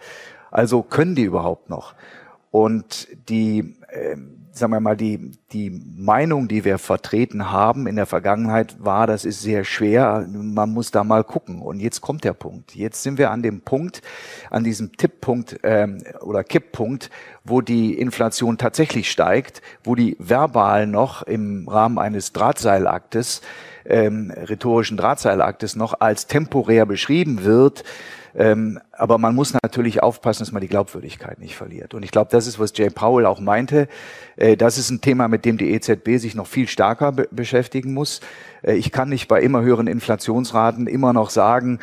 Also 0.51 0.83
können 0.83 1.15
die 1.15 1.23
überhaupt 1.23 1.71
noch? 1.71 1.95
Und 2.51 3.07
die, 3.29 3.77
äh, 3.89 4.15
sagen 4.51 4.71
wir 4.71 4.79
mal, 4.79 4.97
die, 4.97 5.31
die 5.51 5.69
Meinung, 5.69 6.47
die 6.47 6.65
wir 6.65 6.77
vertreten 6.77 7.51
haben 7.51 7.87
in 7.87 7.95
der 7.95 8.05
Vergangenheit, 8.05 8.83
war, 8.83 9.05
das 9.05 9.25
ist 9.25 9.41
sehr 9.41 9.63
schwer, 9.63 10.25
man 10.27 10.71
muss 10.71 10.91
da 10.91 11.03
mal 11.03 11.23
gucken. 11.23 11.61
Und 11.61 11.79
jetzt 11.79 12.01
kommt 12.01 12.23
der 12.23 12.33
Punkt. 12.33 12.75
Jetzt 12.75 13.03
sind 13.03 13.17
wir 13.17 13.31
an 13.31 13.43
dem 13.43 13.61
Punkt, 13.61 14.01
an 14.49 14.63
diesem 14.63 14.93
Tipppunkt 14.93 15.59
ähm, 15.63 16.03
oder 16.21 16.43
Kipppunkt, 16.43 17.09
wo 17.43 17.61
die 17.61 17.99
Inflation 17.99 18.57
tatsächlich 18.57 19.11
steigt, 19.11 19.61
wo 19.83 19.95
die 19.95 20.15
verbal 20.19 20.87
noch 20.87 21.23
im 21.23 21.67
Rahmen 21.67 21.99
eines 21.99 22.33
Drahtseilaktes, 22.33 23.41
ähm, 23.85 24.31
rhetorischen 24.35 24.97
Drahtseilaktes 24.97 25.75
noch 25.75 25.99
als 25.99 26.27
temporär 26.27 26.85
beschrieben 26.85 27.43
wird, 27.43 27.83
ähm, 28.37 28.79
aber 28.91 29.17
man 29.17 29.33
muss 29.33 29.53
natürlich 29.63 30.03
aufpassen, 30.03 30.43
dass 30.43 30.51
man 30.51 30.61
die 30.61 30.67
Glaubwürdigkeit 30.67 31.39
nicht 31.39 31.55
verliert. 31.55 31.95
Und 31.95 32.03
ich 32.03 32.11
glaube, 32.11 32.29
das 32.31 32.45
ist, 32.45 32.59
was 32.59 32.71
Jay 32.75 32.91
Powell 32.91 33.25
auch 33.25 33.39
meinte. 33.39 33.87
Äh, 34.35 34.55
das 34.55 34.77
ist 34.77 34.91
ein 34.91 35.01
Thema, 35.01 35.27
mit 35.27 35.43
dem 35.43 35.57
die 35.57 35.71
EZB 35.71 36.17
sich 36.17 36.35
noch 36.35 36.45
viel 36.45 36.67
stärker 36.67 37.11
be 37.11 37.27
beschäftigen 37.31 37.93
muss. 37.93 38.21
Äh, 38.61 38.75
ich 38.75 38.91
kann 38.91 39.09
nicht 39.09 39.27
bei 39.27 39.41
immer 39.41 39.61
höheren 39.61 39.87
Inflationsraten 39.87 40.85
immer 40.85 41.13
noch 41.13 41.31
sagen, 41.31 41.79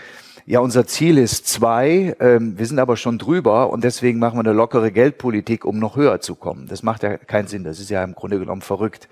ja, 0.47 0.61
unser 0.61 0.87
Ziel 0.87 1.19
ist 1.19 1.49
zwei, 1.49 2.15
ähm, 2.21 2.59
wir 2.59 2.67
sind 2.67 2.79
aber 2.79 2.97
schon 2.97 3.19
drüber 3.19 3.71
und 3.71 3.83
deswegen 3.83 4.19
machen 4.19 4.37
wir 4.37 4.45
eine 4.45 4.53
lockere 4.53 4.93
Geldpolitik, 4.93 5.65
um 5.65 5.79
noch 5.79 5.97
höher 5.97 6.21
zu 6.21 6.35
kommen. 6.35 6.67
Das 6.69 6.83
macht 6.83 7.03
ja 7.03 7.17
keinen 7.17 7.49
Sinn, 7.49 7.65
das 7.65 7.81
ist 7.81 7.91
ja 7.91 8.05
im 8.05 8.15
Grunde 8.15 8.39
genommen 8.39 8.61
verrückt. 8.61 9.09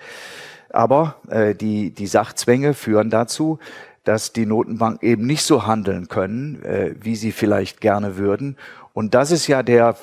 Aber 0.70 1.16
äh, 1.28 1.54
die, 1.54 1.90
die 1.90 2.06
Sachzwänge 2.06 2.75
führen 2.75 3.11
dazu, 3.11 3.58
dass 4.04 4.32
die 4.32 4.47
Notenbanken 4.47 5.06
eben 5.06 5.26
nicht 5.26 5.44
so 5.44 5.66
handeln 5.66 6.09
können, 6.09 6.62
äh, 6.62 6.94
wie 7.00 7.16
sie 7.16 7.32
vielleicht 7.32 7.80
gerne 7.80 8.16
würden. 8.16 8.56
Und 8.92 9.14
das 9.14 9.30
ist 9.30 9.47
ja 9.47 9.62
der 9.62 9.97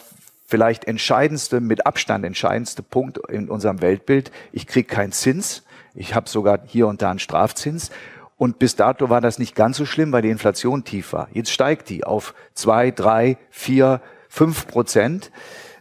vielleicht 0.47 0.85
entscheidendste, 0.85 1.61
mit 1.61 1.85
Abstand 1.85 2.25
entscheidendste 2.25 2.81
Punkt 2.81 3.19
in 3.29 3.49
unserem 3.49 3.81
Weltbild. 3.81 4.31
Ich 4.51 4.65
kriege 4.65 4.87
keinen 4.87 5.11
Zins. 5.11 5.63
Ich 5.93 6.15
habe 6.15 6.27
sogar 6.27 6.59
hier 6.65 6.87
und 6.87 7.01
da 7.01 7.11
einen 7.11 7.19
Strafzins. 7.19 7.91
Und 8.37 8.57
bis 8.57 8.75
dato 8.75 9.09
war 9.09 9.21
das 9.21 9.37
nicht 9.37 9.53
ganz 9.53 9.77
so 9.77 9.85
schlimm, 9.85 10.11
weil 10.11 10.21
die 10.21 10.29
Inflation 10.29 10.83
tief 10.85 11.13
war. 11.13 11.27
Jetzt 11.33 11.51
steigt 11.51 11.89
die 11.89 12.03
auf 12.03 12.33
zwei, 12.53 12.89
drei, 12.89 13.37
vier, 13.51 14.01
fünf 14.27 14.65
Prozent. 14.65 15.29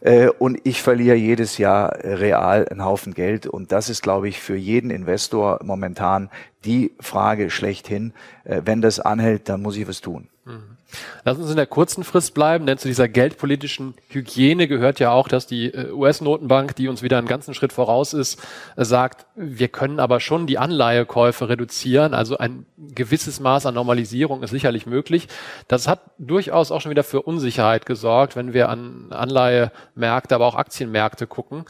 Äh, 0.00 0.28
und 0.28 0.60
ich 0.64 0.82
verliere 0.82 1.16
jedes 1.16 1.58
Jahr 1.58 1.96
real 2.02 2.66
einen 2.68 2.84
Haufen 2.84 3.14
Geld. 3.14 3.46
Und 3.46 3.72
das 3.72 3.88
ist, 3.88 4.02
glaube 4.02 4.28
ich, 4.28 4.40
für 4.40 4.56
jeden 4.56 4.90
Investor 4.90 5.60
momentan 5.62 6.30
die 6.64 6.92
Frage 7.00 7.50
schlechthin. 7.50 8.12
Äh, 8.44 8.62
wenn 8.64 8.80
das 8.80 9.00
anhält, 9.00 9.48
dann 9.48 9.62
muss 9.62 9.76
ich 9.76 9.88
was 9.88 10.00
tun. 10.00 10.28
Mhm. 10.44 10.78
Lass 11.24 11.36
uns 11.36 11.50
in 11.50 11.56
der 11.56 11.66
kurzen 11.66 12.02
Frist 12.02 12.32
bleiben, 12.32 12.64
denn 12.64 12.78
zu 12.78 12.88
dieser 12.88 13.08
geldpolitischen 13.08 13.92
Hygiene 14.08 14.68
gehört 14.68 15.00
ja 15.00 15.10
auch, 15.10 15.28
dass 15.28 15.46
die 15.46 15.66
äh, 15.66 15.90
US-Notenbank, 15.92 16.74
die 16.76 16.88
uns 16.88 17.02
wieder 17.02 17.18
einen 17.18 17.26
ganzen 17.26 17.52
Schritt 17.52 17.74
voraus 17.74 18.14
ist, 18.14 18.40
äh, 18.76 18.86
sagt, 18.86 19.26
wir 19.36 19.68
können 19.68 20.00
aber 20.00 20.20
schon 20.20 20.46
die 20.46 20.56
Anleihekäufe 20.56 21.50
reduzieren. 21.50 22.14
Also 22.14 22.38
ein 22.38 22.64
gewisses 22.94 23.38
Maß 23.38 23.66
an 23.66 23.74
Normalisierung 23.74 24.42
ist 24.42 24.50
sicherlich 24.50 24.86
möglich. 24.86 25.28
Das 25.68 25.86
hat 25.86 26.00
durchaus 26.16 26.72
auch 26.72 26.80
schon 26.80 26.90
wieder 26.90 27.04
für 27.04 27.20
Unsicherheit 27.20 27.84
gesorgt, 27.84 28.34
wenn 28.34 28.54
wir 28.54 28.70
an 28.70 29.08
Anleihemärkte, 29.10 30.34
aber 30.34 30.46
auch 30.46 30.54
Aktienmärkte 30.54 31.26
gucken. 31.26 31.66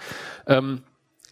Ähm, 0.46 0.82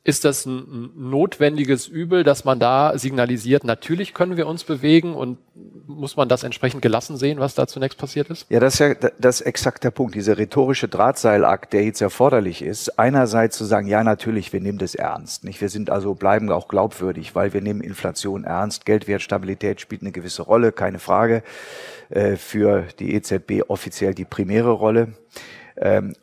ist 0.06 0.24
das 0.24 0.46
ein 0.46 0.90
notwendiges 0.94 1.88
Übel, 1.88 2.22
dass 2.22 2.44
man 2.44 2.60
da 2.60 2.96
signalisiert, 2.96 3.64
natürlich 3.64 4.14
können 4.14 4.36
wir 4.36 4.46
uns 4.46 4.62
bewegen 4.62 5.14
und 5.14 5.38
muss 5.88 6.16
man 6.16 6.28
das 6.28 6.44
entsprechend 6.44 6.80
gelassen 6.80 7.16
sehen, 7.16 7.40
was 7.40 7.56
da 7.56 7.66
zunächst 7.66 7.98
passiert 7.98 8.30
ist? 8.30 8.46
Ja, 8.48 8.60
das 8.60 8.74
ist 8.74 8.78
ja 8.78 8.94
das 8.94 9.40
ist 9.40 9.46
exakt 9.46 9.82
der 9.82 9.90
Punkt. 9.90 10.14
Dieser 10.14 10.38
rhetorische 10.38 10.86
Drahtseilakt, 10.86 11.72
der 11.72 11.84
jetzt 11.84 12.00
erforderlich 12.00 12.62
ist, 12.62 13.00
einerseits 13.00 13.56
zu 13.56 13.64
sagen, 13.64 13.88
ja, 13.88 14.04
natürlich, 14.04 14.52
wir 14.52 14.60
nehmen 14.60 14.78
das 14.78 14.94
ernst. 14.94 15.42
Nicht? 15.42 15.60
Wir 15.60 15.70
sind 15.70 15.90
also, 15.90 16.14
bleiben 16.14 16.52
auch 16.52 16.68
glaubwürdig, 16.68 17.34
weil 17.34 17.52
wir 17.52 17.60
nehmen 17.60 17.80
Inflation 17.80 18.44
ernst. 18.44 18.86
Geldwertstabilität 18.86 19.80
spielt 19.80 20.02
eine 20.02 20.12
gewisse 20.12 20.42
Rolle, 20.42 20.70
keine 20.70 21.00
Frage. 21.00 21.42
Äh, 22.10 22.36
für 22.36 22.84
die 23.00 23.12
EZB 23.14 23.62
offiziell 23.66 24.14
die 24.14 24.24
primäre 24.24 24.70
Rolle. 24.70 25.14
Ähm, 25.76 26.14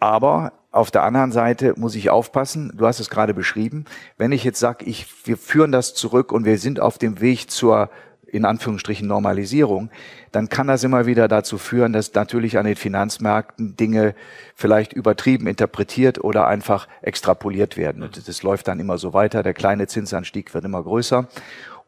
aber 0.00 0.52
auf 0.76 0.90
der 0.90 1.02
anderen 1.02 1.32
Seite 1.32 1.74
muss 1.76 1.94
ich 1.94 2.10
aufpassen, 2.10 2.72
du 2.74 2.86
hast 2.86 3.00
es 3.00 3.10
gerade 3.10 3.34
beschrieben, 3.34 3.86
wenn 4.18 4.32
ich 4.32 4.44
jetzt 4.44 4.60
sage, 4.60 4.84
ich, 4.84 5.06
wir 5.26 5.36
führen 5.36 5.72
das 5.72 5.94
zurück 5.94 6.32
und 6.32 6.44
wir 6.44 6.58
sind 6.58 6.80
auf 6.80 6.98
dem 6.98 7.20
Weg 7.20 7.50
zur 7.50 7.90
in 8.26 8.44
Anführungsstrichen 8.44 9.06
Normalisierung, 9.06 9.88
dann 10.32 10.48
kann 10.48 10.66
das 10.66 10.84
immer 10.84 11.06
wieder 11.06 11.28
dazu 11.28 11.58
führen, 11.58 11.92
dass 11.92 12.12
natürlich 12.12 12.58
an 12.58 12.66
den 12.66 12.76
Finanzmärkten 12.76 13.76
Dinge 13.76 14.14
vielleicht 14.54 14.92
übertrieben 14.92 15.46
interpretiert 15.46 16.22
oder 16.22 16.46
einfach 16.46 16.88
extrapoliert 17.02 17.76
werden. 17.76 18.02
Und 18.02 18.28
das 18.28 18.42
läuft 18.42 18.68
dann 18.68 18.80
immer 18.80 18.98
so 18.98 19.14
weiter, 19.14 19.42
der 19.42 19.54
kleine 19.54 19.86
Zinsanstieg 19.86 20.52
wird 20.52 20.64
immer 20.64 20.82
größer. 20.82 21.28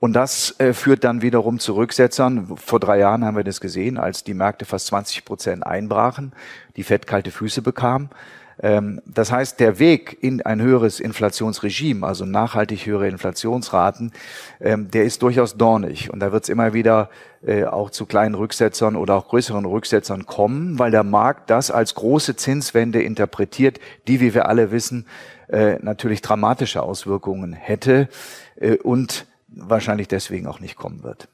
Und 0.00 0.12
das 0.12 0.58
äh, 0.60 0.72
führt 0.74 1.02
dann 1.02 1.22
wiederum 1.22 1.58
zu 1.58 1.74
Rücksetzern. 1.74 2.56
Vor 2.56 2.78
drei 2.78 3.00
Jahren 3.00 3.24
haben 3.24 3.36
wir 3.36 3.44
das 3.44 3.60
gesehen, 3.60 3.98
als 3.98 4.22
die 4.22 4.34
Märkte 4.34 4.64
fast 4.64 4.86
20 4.86 5.24
Prozent 5.24 5.66
einbrachen, 5.66 6.32
die 6.76 6.84
Fett 6.84 7.08
kalte 7.08 7.32
Füße 7.32 7.62
bekam. 7.62 8.10
Ähm, 8.60 9.00
das 9.06 9.30
heißt, 9.30 9.60
der 9.60 9.78
Weg 9.78 10.18
in 10.20 10.42
ein 10.42 10.60
höheres 10.60 11.00
Inflationsregime, 11.00 12.06
also 12.06 12.24
nachhaltig 12.24 12.86
höhere 12.86 13.08
Inflationsraten, 13.08 14.12
ähm, 14.60 14.90
der 14.90 15.04
ist 15.04 15.22
durchaus 15.22 15.56
dornig. 15.56 16.12
Und 16.12 16.20
da 16.20 16.32
wird 16.32 16.44
es 16.44 16.48
immer 16.48 16.72
wieder 16.72 17.10
äh, 17.46 17.64
auch 17.64 17.90
zu 17.90 18.06
kleinen 18.06 18.34
Rücksetzern 18.34 18.96
oder 18.96 19.14
auch 19.14 19.28
größeren 19.28 19.64
Rücksetzern 19.64 20.26
kommen, 20.26 20.78
weil 20.78 20.90
der 20.90 21.04
Markt 21.04 21.50
das 21.50 21.70
als 21.70 21.94
große 21.94 22.36
Zinswende 22.36 23.02
interpretiert, 23.02 23.78
die, 24.06 24.20
wie 24.20 24.34
wir 24.34 24.48
alle 24.48 24.72
wissen, 24.72 25.06
äh, 25.48 25.78
natürlich 25.80 26.20
dramatische 26.20 26.82
Auswirkungen 26.82 27.52
hätte 27.52 28.08
äh, 28.56 28.76
und 28.76 29.26
wahrscheinlich 29.48 30.08
deswegen 30.08 30.46
auch 30.46 30.60
nicht 30.60 30.76
kommen 30.76 31.02
wird. 31.02 31.28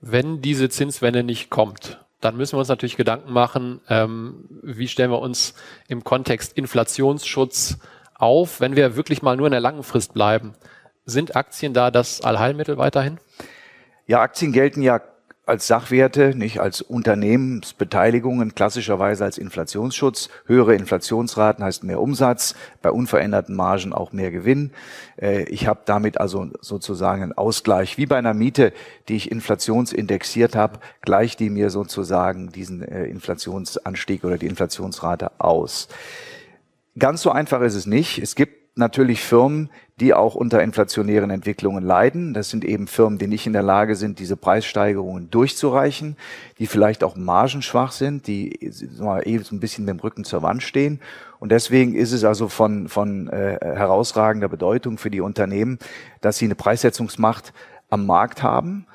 Wenn 0.00 0.40
diese 0.40 0.68
Zinswende 0.68 1.22
nicht 1.22 1.50
kommt, 1.50 2.00
dann 2.20 2.36
müssen 2.36 2.54
wir 2.54 2.58
uns 2.60 2.68
natürlich 2.68 2.96
Gedanken 2.96 3.32
machen, 3.32 3.80
ähm, 3.88 4.44
wie 4.62 4.88
stellen 4.88 5.10
wir 5.10 5.20
uns 5.20 5.54
im 5.88 6.04
Kontext 6.04 6.52
Inflationsschutz 6.52 7.78
auf, 8.14 8.60
wenn 8.60 8.76
wir 8.76 8.96
wirklich 8.96 9.22
mal 9.22 9.36
nur 9.36 9.46
in 9.46 9.52
der 9.52 9.60
langen 9.60 9.82
Frist 9.82 10.12
bleiben. 10.14 10.52
Sind 11.06 11.34
Aktien 11.34 11.72
da 11.72 11.90
das 11.90 12.20
Allheilmittel 12.20 12.76
weiterhin? 12.76 13.18
Ja, 14.06 14.20
Aktien 14.20 14.52
gelten 14.52 14.82
ja 14.82 15.00
als 15.46 15.66
Sachwerte, 15.66 16.34
nicht 16.36 16.60
als 16.60 16.80
Unternehmensbeteiligungen, 16.80 18.54
klassischerweise 18.54 19.24
als 19.24 19.38
Inflationsschutz. 19.38 20.28
Höhere 20.46 20.74
Inflationsraten 20.74 21.64
heißt 21.64 21.82
mehr 21.82 22.00
Umsatz, 22.00 22.54
bei 22.82 22.90
unveränderten 22.90 23.56
Margen 23.56 23.92
auch 23.92 24.12
mehr 24.12 24.30
Gewinn. 24.30 24.70
Äh, 25.20 25.42
ich 25.44 25.66
habe 25.66 25.80
damit 25.86 26.20
also 26.20 26.48
sozusagen 26.60 27.22
einen 27.22 27.32
Ausgleich, 27.32 27.98
wie 27.98 28.06
bei 28.06 28.16
einer 28.16 28.34
Miete, 28.34 28.72
die 29.08 29.16
ich 29.16 29.30
inflationsindexiert 29.30 30.54
habe, 30.54 30.78
gleicht 31.02 31.40
die 31.40 31.50
mir 31.50 31.70
sozusagen 31.70 32.50
diesen 32.50 32.82
äh, 32.82 33.06
Inflationsanstieg 33.06 34.24
oder 34.24 34.38
die 34.38 34.46
Inflationsrate 34.46 35.32
aus. 35.40 35.88
Ganz 36.98 37.22
so 37.22 37.30
einfach 37.30 37.60
ist 37.62 37.74
es 37.74 37.86
nicht. 37.86 38.18
Es 38.18 38.34
gibt 38.34 38.59
natürlich 38.74 39.20
Firmen, 39.20 39.70
die 40.00 40.14
auch 40.14 40.34
unter 40.34 40.62
inflationären 40.62 41.30
Entwicklungen 41.30 41.84
leiden. 41.84 42.32
Das 42.32 42.48
sind 42.48 42.64
eben 42.64 42.86
Firmen, 42.86 43.18
die 43.18 43.26
nicht 43.26 43.46
in 43.46 43.52
der 43.52 43.62
Lage 43.62 43.96
sind, 43.96 44.18
diese 44.18 44.36
Preissteigerungen 44.36 45.30
durchzureichen, 45.30 46.16
die 46.58 46.66
vielleicht 46.66 47.04
auch 47.04 47.16
margenschwach 47.16 47.92
sind, 47.92 48.26
die 48.26 48.72
mal, 48.98 49.22
eh 49.26 49.38
so 49.38 49.54
ein 49.54 49.60
bisschen 49.60 49.84
mit 49.84 49.94
dem 49.94 50.00
Rücken 50.00 50.24
zur 50.24 50.42
Wand 50.42 50.62
stehen. 50.62 51.00
Und 51.38 51.52
deswegen 51.52 51.94
ist 51.94 52.12
es 52.12 52.24
also 52.24 52.48
von, 52.48 52.88
von 52.88 53.28
äh, 53.28 53.58
herausragender 53.60 54.48
Bedeutung 54.48 54.96
für 54.96 55.10
die 55.10 55.20
Unternehmen, 55.20 55.78
dass 56.22 56.38
sie 56.38 56.46
eine 56.46 56.54
Preissetzungsmacht 56.54 57.52
am 57.90 58.06
Markt 58.06 58.42
haben, 58.42 58.86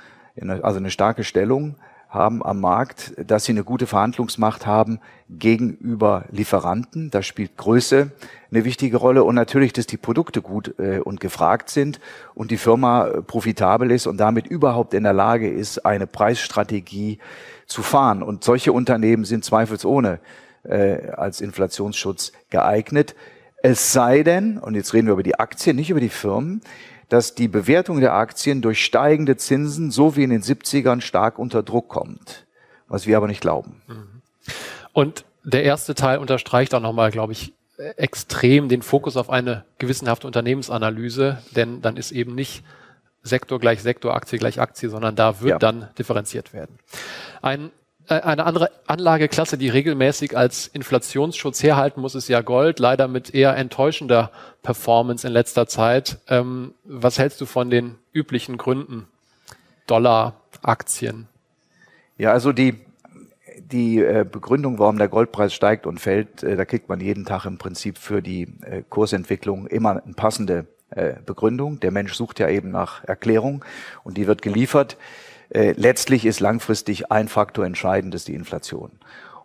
also 0.61 0.77
eine 0.77 0.91
starke 0.91 1.23
Stellung 1.23 1.75
haben 2.09 2.43
am 2.43 2.61
Markt, 2.61 3.13
dass 3.17 3.45
sie 3.45 3.51
eine 3.51 3.63
gute 3.63 3.87
Verhandlungsmacht 3.87 4.65
haben 4.65 4.99
gegenüber 5.29 6.25
Lieferanten. 6.31 7.11
Da 7.11 7.21
spielt 7.21 7.57
Größe 7.57 8.11
eine 8.51 8.65
wichtige 8.65 8.97
Rolle 8.97 9.23
und 9.23 9.35
natürlich, 9.35 9.73
dass 9.73 9.85
die 9.85 9.97
Produkte 9.97 10.41
gut 10.41 10.75
äh, 10.79 10.99
und 10.99 11.19
gefragt 11.19 11.69
sind 11.69 11.99
und 12.33 12.51
die 12.51 12.57
Firma 12.57 13.07
äh, 13.07 13.21
profitabel 13.21 13.91
ist 13.91 14.07
und 14.07 14.17
damit 14.17 14.47
überhaupt 14.47 14.93
in 14.93 15.03
der 15.03 15.13
Lage 15.13 15.49
ist, 15.49 15.85
eine 15.85 16.07
Preisstrategie 16.07 17.19
zu 17.65 17.81
fahren. 17.81 18.23
Und 18.23 18.43
solche 18.43 18.71
Unternehmen 18.71 19.25
sind 19.25 19.43
zweifelsohne 19.43 20.19
äh, 20.63 21.09
als 21.11 21.41
Inflationsschutz 21.41 22.31
geeignet. 22.49 23.15
Es 23.61 23.93
sei 23.93 24.23
denn, 24.23 24.57
und 24.57 24.75
jetzt 24.75 24.93
reden 24.93 25.07
wir 25.07 25.13
über 25.13 25.23
die 25.23 25.39
Aktien, 25.39 25.75
nicht 25.75 25.89
über 25.89 25.99
die 25.99 26.09
Firmen, 26.09 26.61
dass 27.09 27.35
die 27.35 27.47
Bewertung 27.47 27.99
der 27.99 28.13
Aktien 28.13 28.61
durch 28.61 28.83
steigende 28.83 29.37
Zinsen 29.37 29.91
so 29.91 30.15
wie 30.15 30.23
in 30.23 30.29
den 30.29 30.41
70ern 30.41 31.01
stark 31.01 31.39
unter 31.39 31.63
Druck 31.63 31.87
kommt, 31.87 32.45
was 32.87 33.05
wir 33.05 33.17
aber 33.17 33.27
nicht 33.27 33.41
glauben. 33.41 33.81
Mhm. 33.87 34.21
Und 34.93 35.25
der 35.43 35.63
erste 35.63 35.93
Teil 35.93 36.17
unterstreicht 36.17 36.73
auch 36.73 36.81
nochmal, 36.81 37.11
glaube 37.11 37.33
ich, 37.33 37.53
extrem 37.97 38.69
den 38.69 38.81
Fokus 38.81 39.17
auf 39.17 39.29
eine 39.29 39.65
gewissenhafte 39.77 40.27
Unternehmensanalyse, 40.27 41.39
denn 41.55 41.81
dann 41.81 41.97
ist 41.97 42.11
eben 42.11 42.33
nicht 42.33 42.63
Sektor 43.21 43.59
gleich 43.59 43.81
Sektor, 43.81 44.15
Aktie 44.15 44.39
gleich 44.39 44.61
Aktie, 44.61 44.89
sondern 44.89 45.15
da 45.15 45.41
wird 45.41 45.51
ja. 45.51 45.59
dann 45.59 45.89
differenziert 45.97 46.53
werden. 46.53 46.79
Ein 47.41 47.71
eine 48.07 48.45
andere 48.45 48.69
Anlageklasse, 48.87 49.57
die 49.57 49.69
regelmäßig 49.69 50.37
als 50.37 50.67
Inflationsschutz 50.67 51.63
herhalten 51.63 52.01
muss, 52.01 52.15
ist 52.15 52.27
ja 52.27 52.41
Gold, 52.41 52.79
leider 52.79 53.07
mit 53.07 53.33
eher 53.33 53.55
enttäuschender 53.55 54.31
Performance 54.63 55.25
in 55.25 55.33
letzter 55.33 55.67
Zeit. 55.67 56.19
Ähm, 56.27 56.73
was 56.83 57.19
hältst 57.19 57.41
du 57.41 57.45
von 57.45 57.69
den 57.69 57.95
üblichen 58.13 58.57
Gründen? 58.57 59.07
Dollar, 59.87 60.41
Aktien? 60.61 61.27
Ja, 62.17 62.31
also 62.31 62.51
die, 62.51 62.75
die 63.59 63.99
äh, 63.99 64.25
Begründung, 64.29 64.79
warum 64.79 64.97
der 64.97 65.07
Goldpreis 65.07 65.53
steigt 65.53 65.85
und 65.85 65.99
fällt, 65.99 66.43
äh, 66.43 66.55
da 66.55 66.65
kriegt 66.65 66.89
man 66.89 66.99
jeden 66.99 67.25
Tag 67.25 67.45
im 67.45 67.57
Prinzip 67.57 67.97
für 67.97 68.21
die 68.21 68.43
äh, 68.61 68.83
Kursentwicklung 68.89 69.67
immer 69.67 70.01
eine 70.03 70.13
passende 70.13 70.67
äh, 70.91 71.13
Begründung. 71.25 71.79
Der 71.79 71.91
Mensch 71.91 72.13
sucht 72.13 72.39
ja 72.39 72.49
eben 72.49 72.71
nach 72.71 73.03
Erklärung 73.03 73.65
und 74.03 74.17
die 74.17 74.27
wird 74.27 74.41
geliefert. 74.41 74.97
Äh, 75.55 75.71
letztlich 75.77 76.25
ist 76.25 76.41
langfristig 76.41 77.13
ein 77.13 77.29
Faktor 77.29 77.65
entscheidend, 77.65 78.13
das 78.13 78.21
ist 78.21 78.27
die 78.27 78.33
Inflation. 78.33 78.91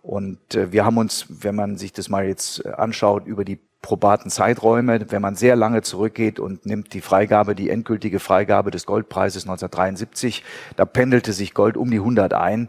Und 0.02 0.56
äh, 0.56 0.72
wir 0.72 0.84
haben 0.84 0.98
uns, 0.98 1.26
wenn 1.28 1.54
man 1.54 1.76
sich 1.76 1.92
das 1.92 2.08
mal 2.08 2.26
jetzt 2.26 2.64
äh, 2.64 2.70
anschaut, 2.70 3.26
über 3.26 3.44
die 3.44 3.60
probaten 3.80 4.28
Zeiträume, 4.28 5.08
wenn 5.12 5.22
man 5.22 5.36
sehr 5.36 5.54
lange 5.54 5.82
zurückgeht 5.82 6.40
und 6.40 6.66
nimmt 6.66 6.94
die 6.94 7.00
Freigabe, 7.00 7.54
die 7.54 7.70
endgültige 7.70 8.18
Freigabe 8.18 8.72
des 8.72 8.86
Goldpreises 8.86 9.44
1973, 9.44 10.42
da 10.74 10.84
pendelte 10.84 11.32
sich 11.32 11.54
Gold 11.54 11.76
um 11.76 11.92
die 11.92 11.98
100 11.98 12.34
ein. 12.34 12.68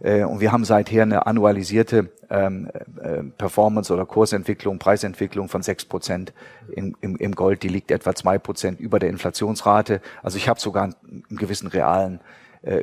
Und 0.00 0.38
wir 0.40 0.52
haben 0.52 0.64
seither 0.64 1.02
eine 1.02 1.26
annualisierte 1.26 2.10
ähm, 2.30 2.70
äh, 3.02 3.24
Performance 3.36 3.92
oder 3.92 4.06
Kursentwicklung, 4.06 4.78
Preisentwicklung 4.78 5.48
von 5.48 5.62
sechs 5.62 5.84
Prozent 5.84 6.32
im, 6.70 6.94
im, 7.00 7.34
Gold. 7.34 7.64
Die 7.64 7.68
liegt 7.68 7.90
etwa 7.90 8.14
zwei 8.14 8.38
Prozent 8.38 8.78
über 8.78 9.00
der 9.00 9.08
Inflationsrate. 9.08 10.00
Also 10.22 10.38
ich 10.38 10.48
habe 10.48 10.60
sogar 10.60 10.84
einen, 10.84 10.94
einen 11.28 11.36
gewissen 11.36 11.66
realen 11.66 12.20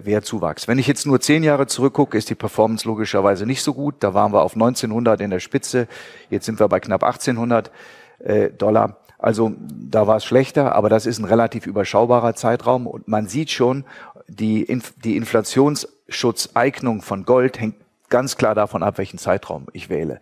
Wertzuwachs. 0.04 0.68
Wenn 0.68 0.80
ich 0.80 0.88
jetzt 0.88 1.06
nur 1.06 1.20
zehn 1.22 1.44
Jahre 1.44 1.68
zurückgucke, 1.68 2.18
ist 2.18 2.30
die 2.30 2.36
Performance 2.36 2.88
logischerweise 2.88 3.46
nicht 3.46 3.62
so 3.62 3.74
gut. 3.74 3.96
Da 4.00 4.13
waren 4.13 4.34
wir 4.34 4.42
auf 4.42 4.54
1900 4.54 5.22
in 5.22 5.30
der 5.30 5.39
Spitze, 5.39 5.88
jetzt 6.30 6.46
sind 6.46 6.60
wir 6.60 6.68
bei 6.68 6.80
knapp 6.80 7.04
1800 7.04 7.72
äh, 8.20 8.50
Dollar. 8.50 8.98
Also 9.18 9.54
da 9.60 10.08
war 10.08 10.18
es 10.18 10.25
schlechter, 10.25 10.75
aber 10.75 10.89
das 10.89 11.06
ist 11.06 11.20
ein 11.20 11.25
relativ 11.25 11.68
überschaubarer 11.68 12.36
Zeitraum 12.36 12.86
und 12.86 13.08
man 13.08 13.27
sieht 13.27 13.51
schon, 13.51 13.86
die, 14.27 14.63
Inf 14.63 14.94
die 15.04 15.18
Inflationsschutzneignung 15.18 17.01
von 17.01 17.25
Gold 17.25 17.60
hängt 17.60 17.75
ganz 18.10 18.38
klar 18.38 18.56
davon 18.56 18.84
ab, 18.84 18.98
welchen 18.98 19.18
Zeitraum 19.18 19.68
ich 19.74 19.89
wähle. 19.89 20.20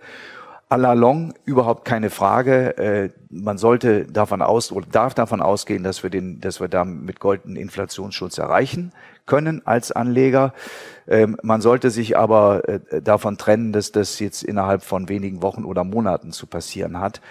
A 0.74 0.76
la 0.76 0.94
long 0.94 1.36
überhaupt 1.46 1.86
keine 1.86 2.10
Frage. 2.10 2.76
Äh, 2.80 3.10
man 3.30 3.60
sollte 3.60 4.06
davon 4.06 4.42
aus 4.42 4.72
oder 4.72 4.88
darf 4.88 5.14
davon 5.14 5.40
ausgehen, 5.40 5.84
dass 5.84 6.02
wir 6.02 6.10
den, 6.10 6.42
dass 6.42 6.60
wir 6.60 6.68
da 6.68 6.84
mit 6.84 7.20
Gold 7.20 7.46
einen 7.46 7.58
Inflationsschutz 7.58 8.40
erreichen 8.40 8.92
können 9.28 9.62
als 9.68 9.92
Anleger. 9.92 10.52
Ähm, 11.08 11.38
man 11.44 11.62
sollte 11.62 11.92
sich 11.92 12.18
aber 12.18 12.68
äh, 12.68 13.04
davon 13.04 13.38
trennen, 13.38 13.72
dass 13.72 13.92
das 13.92 14.18
jetzt 14.18 14.42
innerhalb 14.42 14.82
von 14.82 15.10
wenigen 15.10 15.44
Wochen 15.44 15.64
oder 15.64 15.84
Monaten 15.84 16.32
zu 16.32 16.48
passieren 16.48 17.00
hat. 17.00 17.22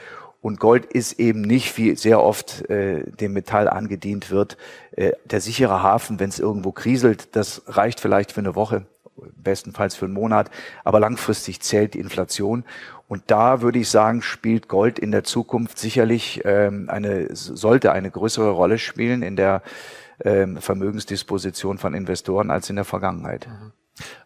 Und 0.40 0.60
Gold 0.60 0.84
ist 0.84 1.18
eben 1.18 1.40
nicht, 1.40 1.76
wie 1.76 1.96
sehr 1.96 2.22
oft 2.22 2.70
äh, 2.70 3.10
dem 3.10 3.32
Metall 3.32 3.68
angedient 3.68 4.30
wird, 4.30 4.56
äh, 4.92 5.14
der 5.24 5.40
sichere 5.40 5.82
Hafen, 5.82 6.20
wenn 6.20 6.28
es 6.28 6.38
irgendwo 6.38 6.70
kriselt. 6.70 7.34
Das 7.34 7.62
reicht 7.66 7.98
vielleicht 7.98 8.30
für 8.30 8.40
eine 8.40 8.54
Woche, 8.54 8.86
bestenfalls 9.34 9.94
für 9.94 10.04
einen 10.04 10.14
Monat, 10.14 10.48
aber 10.84 11.00
langfristig 11.00 11.60
zählt 11.60 11.94
die 11.94 11.98
Inflation. 11.98 12.64
Und 13.12 13.24
da 13.26 13.60
würde 13.60 13.78
ich 13.78 13.90
sagen, 13.90 14.22
spielt 14.22 14.68
Gold 14.68 14.98
in 14.98 15.10
der 15.10 15.22
Zukunft 15.22 15.78
sicherlich 15.78 16.40
ähm, 16.46 16.88
eine, 16.88 17.28
sollte 17.36 17.92
eine 17.92 18.10
größere 18.10 18.52
Rolle 18.52 18.78
spielen 18.78 19.20
in 19.20 19.36
der 19.36 19.60
ähm, 20.24 20.56
Vermögensdisposition 20.56 21.76
von 21.76 21.92
Investoren 21.92 22.50
als 22.50 22.70
in 22.70 22.76
der 22.76 22.86
Vergangenheit. 22.86 23.48
Mhm. 23.48 23.72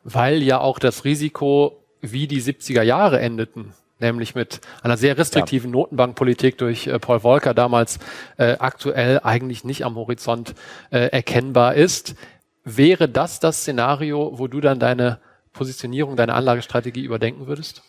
Weil 0.05 0.41
ja 0.41 0.61
auch 0.61 0.79
das 0.79 1.05
Risiko, 1.05 1.83
wie 2.01 2.29
die 2.29 2.41
70er 2.41 2.83
Jahre 2.83 3.19
endeten, 3.19 3.75
nämlich 3.99 4.37
mit 4.37 4.61
einer 4.85 4.97
sehr 4.97 5.19
restriktiven 5.19 5.71
ja. 5.71 5.81
Notenbankpolitik 5.81 6.57
durch 6.57 6.87
äh, 6.87 7.01
Paul 7.01 7.19
Volcker 7.19 7.55
damals 7.55 7.99
äh, 8.37 8.53
aktuell 8.61 9.19
eigentlich 9.25 9.65
nicht 9.65 9.85
am 9.85 9.97
Horizont 9.97 10.55
äh, 10.93 11.09
erkennbar 11.09 11.75
ist. 11.75 12.15
Wäre 12.63 13.09
das 13.09 13.41
das 13.41 13.63
Szenario, 13.63 14.39
wo 14.39 14.47
du 14.47 14.61
dann 14.61 14.79
deine 14.79 15.19
Positionierung, 15.53 16.15
deine 16.15 16.35
Anlagestrategie 16.35 17.03
überdenken 17.03 17.49
würdest? 17.49 17.83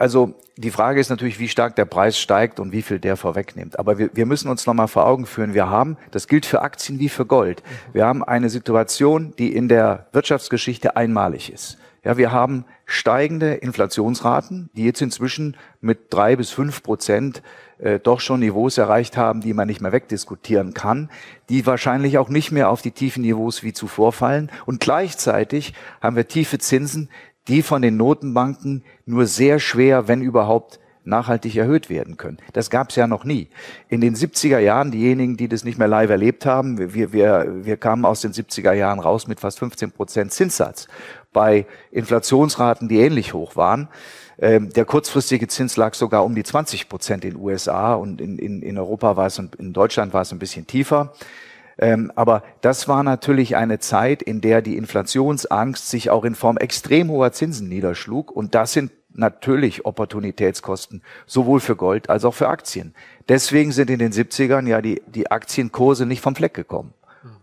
Also 0.00 0.32
die 0.56 0.70
Frage 0.70 0.98
ist 0.98 1.10
natürlich, 1.10 1.38
wie 1.40 1.48
stark 1.50 1.76
der 1.76 1.84
Preis 1.84 2.18
steigt 2.18 2.58
und 2.58 2.72
wie 2.72 2.80
viel 2.80 2.98
der 2.98 3.18
vorwegnimmt. 3.18 3.78
Aber 3.78 3.98
wir, 3.98 4.08
wir 4.14 4.24
müssen 4.24 4.48
uns 4.48 4.64
nochmal 4.64 4.88
vor 4.88 5.04
Augen 5.04 5.26
führen, 5.26 5.52
wir 5.52 5.68
haben, 5.68 5.98
das 6.10 6.26
gilt 6.26 6.46
für 6.46 6.62
Aktien 6.62 6.98
wie 6.98 7.10
für 7.10 7.26
Gold, 7.26 7.62
wir 7.92 8.06
haben 8.06 8.24
eine 8.24 8.48
Situation, 8.48 9.34
die 9.38 9.54
in 9.54 9.68
der 9.68 10.06
Wirtschaftsgeschichte 10.12 10.96
einmalig 10.96 11.52
ist. 11.52 11.76
Ja, 12.02 12.16
wir 12.16 12.32
haben 12.32 12.64
steigende 12.86 13.52
Inflationsraten, 13.52 14.70
die 14.72 14.84
jetzt 14.84 15.02
inzwischen 15.02 15.54
mit 15.82 16.06
drei 16.08 16.34
bis 16.34 16.48
fünf 16.48 16.82
Prozent 16.82 17.42
äh, 17.76 18.00
doch 18.00 18.20
schon 18.20 18.40
Niveaus 18.40 18.78
erreicht 18.78 19.18
haben, 19.18 19.42
die 19.42 19.52
man 19.52 19.66
nicht 19.66 19.82
mehr 19.82 19.92
wegdiskutieren 19.92 20.72
kann, 20.72 21.10
die 21.50 21.66
wahrscheinlich 21.66 22.16
auch 22.16 22.30
nicht 22.30 22.52
mehr 22.52 22.70
auf 22.70 22.80
die 22.80 22.92
tiefen 22.92 23.20
Niveaus 23.22 23.62
wie 23.62 23.74
zuvor 23.74 24.14
fallen. 24.14 24.50
Und 24.64 24.80
gleichzeitig 24.80 25.74
haben 26.00 26.16
wir 26.16 26.26
tiefe 26.26 26.58
Zinsen, 26.58 27.10
die 27.48 27.62
von 27.62 27.82
den 27.82 27.96
Notenbanken 27.96 28.84
nur 29.06 29.26
sehr 29.26 29.58
schwer, 29.58 30.08
wenn 30.08 30.22
überhaupt, 30.22 30.80
nachhaltig 31.04 31.56
erhöht 31.56 31.88
werden 31.88 32.16
können. 32.16 32.38
Das 32.52 32.70
gab 32.70 32.90
es 32.90 32.96
ja 32.96 33.06
noch 33.06 33.24
nie. 33.24 33.48
In 33.88 34.00
den 34.00 34.14
70er 34.14 34.58
Jahren, 34.58 34.90
diejenigen, 34.90 35.36
die 35.36 35.48
das 35.48 35.64
nicht 35.64 35.78
mehr 35.78 35.88
live 35.88 36.10
erlebt 36.10 36.44
haben, 36.46 36.78
wir, 36.78 37.12
wir, 37.12 37.64
wir 37.64 37.76
kamen 37.76 38.04
aus 38.04 38.20
den 38.20 38.32
70er 38.32 38.72
Jahren 38.72 38.98
raus 38.98 39.26
mit 39.26 39.40
fast 39.40 39.58
15 39.58 39.92
Prozent 39.92 40.32
Zinssatz 40.32 40.88
bei 41.32 41.66
Inflationsraten, 41.90 42.88
die 42.88 42.98
ähnlich 42.98 43.32
hoch 43.34 43.56
waren. 43.56 43.88
Ähm, 44.38 44.70
der 44.70 44.84
kurzfristige 44.84 45.48
Zins 45.48 45.76
lag 45.76 45.94
sogar 45.94 46.24
um 46.24 46.34
die 46.34 46.44
20 46.44 46.88
Prozent 46.88 47.24
in 47.24 47.32
den 47.32 47.40
USA 47.40 47.94
und 47.94 48.20
in, 48.20 48.38
in, 48.38 48.62
in 48.62 48.78
Europa 48.78 49.16
war 49.16 49.26
es, 49.26 49.38
in 49.38 49.72
Deutschland 49.72 50.14
war 50.14 50.22
es 50.22 50.32
ein 50.32 50.38
bisschen 50.38 50.66
tiefer. 50.66 51.12
Ähm, 51.80 52.12
aber 52.14 52.42
das 52.60 52.88
war 52.88 53.02
natürlich 53.02 53.56
eine 53.56 53.78
Zeit, 53.78 54.22
in 54.22 54.42
der 54.42 54.60
die 54.60 54.76
Inflationsangst 54.76 55.88
sich 55.88 56.10
auch 56.10 56.24
in 56.24 56.34
Form 56.34 56.58
extrem 56.58 57.08
hoher 57.10 57.32
Zinsen 57.32 57.68
niederschlug. 57.68 58.30
Und 58.30 58.54
das 58.54 58.74
sind 58.74 58.92
natürlich 59.14 59.86
Opportunitätskosten, 59.86 61.02
sowohl 61.26 61.58
für 61.58 61.76
Gold 61.76 62.10
als 62.10 62.26
auch 62.26 62.34
für 62.34 62.48
Aktien. 62.48 62.94
Deswegen 63.28 63.72
sind 63.72 63.88
in 63.88 63.98
den 63.98 64.12
70ern 64.12 64.68
ja 64.68 64.82
die, 64.82 65.02
die 65.06 65.30
Aktienkurse 65.30 66.04
nicht 66.04 66.20
vom 66.20 66.36
Fleck 66.36 66.52
gekommen. 66.52 66.92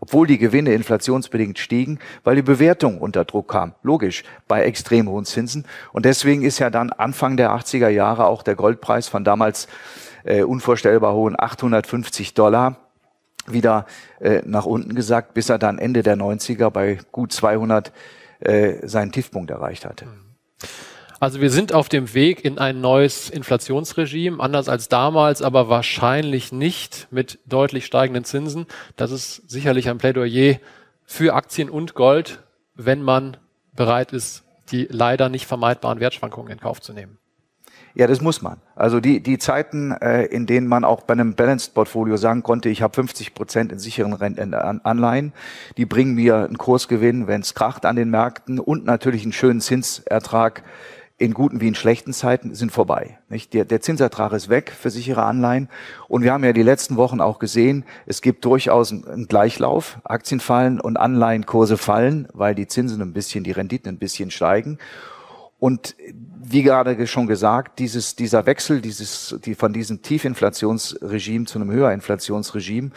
Obwohl 0.00 0.26
die 0.26 0.38
Gewinne 0.38 0.72
inflationsbedingt 0.72 1.58
stiegen, 1.58 1.98
weil 2.24 2.36
die 2.36 2.42
Bewertung 2.42 2.98
unter 2.98 3.24
Druck 3.24 3.48
kam. 3.48 3.74
Logisch, 3.82 4.24
bei 4.48 4.62
extrem 4.62 5.08
hohen 5.08 5.24
Zinsen. 5.24 5.66
Und 5.92 6.04
deswegen 6.04 6.42
ist 6.42 6.58
ja 6.58 6.70
dann 6.70 6.90
Anfang 6.90 7.36
der 7.36 7.52
80er 7.52 7.88
Jahre 7.88 8.26
auch 8.26 8.42
der 8.42 8.56
Goldpreis 8.56 9.08
von 9.08 9.24
damals 9.24 9.68
äh, 10.24 10.42
unvorstellbar 10.42 11.14
hohen 11.14 11.38
850 11.38 12.34
Dollar 12.34 12.87
wieder 13.52 13.86
äh, 14.20 14.42
nach 14.44 14.66
unten 14.66 14.94
gesackt, 14.94 15.34
bis 15.34 15.48
er 15.48 15.58
dann 15.58 15.78
Ende 15.78 16.02
der 16.02 16.16
90er 16.16 16.70
bei 16.70 16.98
gut 17.12 17.32
200 17.32 17.92
äh, 18.40 18.86
seinen 18.86 19.12
Tiefpunkt 19.12 19.50
erreicht 19.50 19.84
hatte. 19.84 20.06
Also 21.20 21.40
wir 21.40 21.50
sind 21.50 21.72
auf 21.72 21.88
dem 21.88 22.14
Weg 22.14 22.44
in 22.44 22.58
ein 22.58 22.80
neues 22.80 23.28
Inflationsregime, 23.28 24.40
anders 24.40 24.68
als 24.68 24.88
damals, 24.88 25.42
aber 25.42 25.68
wahrscheinlich 25.68 26.52
nicht 26.52 27.08
mit 27.10 27.40
deutlich 27.46 27.86
steigenden 27.86 28.24
Zinsen. 28.24 28.66
Das 28.96 29.10
ist 29.10 29.50
sicherlich 29.50 29.88
ein 29.88 29.98
Plädoyer 29.98 30.58
für 31.04 31.34
Aktien 31.34 31.70
und 31.70 31.94
Gold, 31.94 32.44
wenn 32.76 33.02
man 33.02 33.36
bereit 33.74 34.12
ist, 34.12 34.44
die 34.70 34.86
leider 34.90 35.28
nicht 35.28 35.46
vermeidbaren 35.46 35.98
Wertschwankungen 35.98 36.52
in 36.52 36.60
Kauf 36.60 36.80
zu 36.80 36.92
nehmen. 36.92 37.18
Ja, 37.98 38.06
das 38.06 38.20
muss 38.20 38.42
man. 38.42 38.58
Also 38.76 39.00
die, 39.00 39.20
die 39.20 39.38
Zeiten, 39.38 39.90
äh, 39.90 40.22
in 40.26 40.46
denen 40.46 40.68
man 40.68 40.84
auch 40.84 41.02
bei 41.02 41.14
einem 41.14 41.34
Balanced 41.34 41.74
Portfolio 41.74 42.16
sagen 42.16 42.44
konnte, 42.44 42.68
ich 42.68 42.80
habe 42.80 42.94
50 42.94 43.34
Prozent 43.34 43.72
in 43.72 43.80
sicheren 43.80 44.12
Renten, 44.12 44.54
Anleihen, 44.54 45.32
die 45.76 45.84
bringen 45.84 46.14
mir 46.14 46.36
einen 46.36 46.58
Kursgewinn, 46.58 47.26
wenn 47.26 47.40
es 47.40 47.54
kracht 47.54 47.84
an 47.84 47.96
den 47.96 48.08
Märkten 48.08 48.60
und 48.60 48.84
natürlich 48.84 49.24
einen 49.24 49.32
schönen 49.32 49.60
Zinsertrag 49.60 50.62
in 51.16 51.34
guten 51.34 51.60
wie 51.60 51.66
in 51.66 51.74
schlechten 51.74 52.12
Zeiten 52.12 52.54
sind 52.54 52.70
vorbei. 52.70 53.18
Nicht? 53.30 53.52
Der, 53.52 53.64
der 53.64 53.80
Zinsertrag 53.80 54.32
ist 54.32 54.48
weg 54.48 54.70
für 54.70 54.90
sichere 54.90 55.24
Anleihen. 55.24 55.68
Und 56.06 56.22
wir 56.22 56.32
haben 56.32 56.44
ja 56.44 56.52
die 56.52 56.62
letzten 56.62 56.94
Wochen 56.96 57.20
auch 57.20 57.40
gesehen, 57.40 57.84
es 58.06 58.22
gibt 58.22 58.44
durchaus 58.44 58.92
einen 58.92 59.26
Gleichlauf. 59.26 59.98
Aktien 60.04 60.38
fallen 60.38 60.80
und 60.80 60.98
Anleihenkurse 60.98 61.76
fallen, 61.76 62.28
weil 62.32 62.54
die 62.54 62.68
Zinsen 62.68 63.02
ein 63.02 63.12
bisschen, 63.12 63.42
die 63.42 63.50
Renditen 63.50 63.88
ein 63.88 63.98
bisschen 63.98 64.30
steigen. 64.30 64.78
Und 65.58 65.96
wie 66.50 66.62
gerade 66.62 67.06
schon 67.06 67.26
gesagt, 67.26 67.78
dieses, 67.78 68.16
dieser 68.16 68.46
Wechsel 68.46 68.80
dieses, 68.80 69.36
die, 69.44 69.54
von 69.54 69.72
diesem 69.72 70.02
Tiefinflationsregime 70.02 71.46
zu 71.46 71.58
einem 71.58 71.70
Höherinflationsregime 71.70 72.90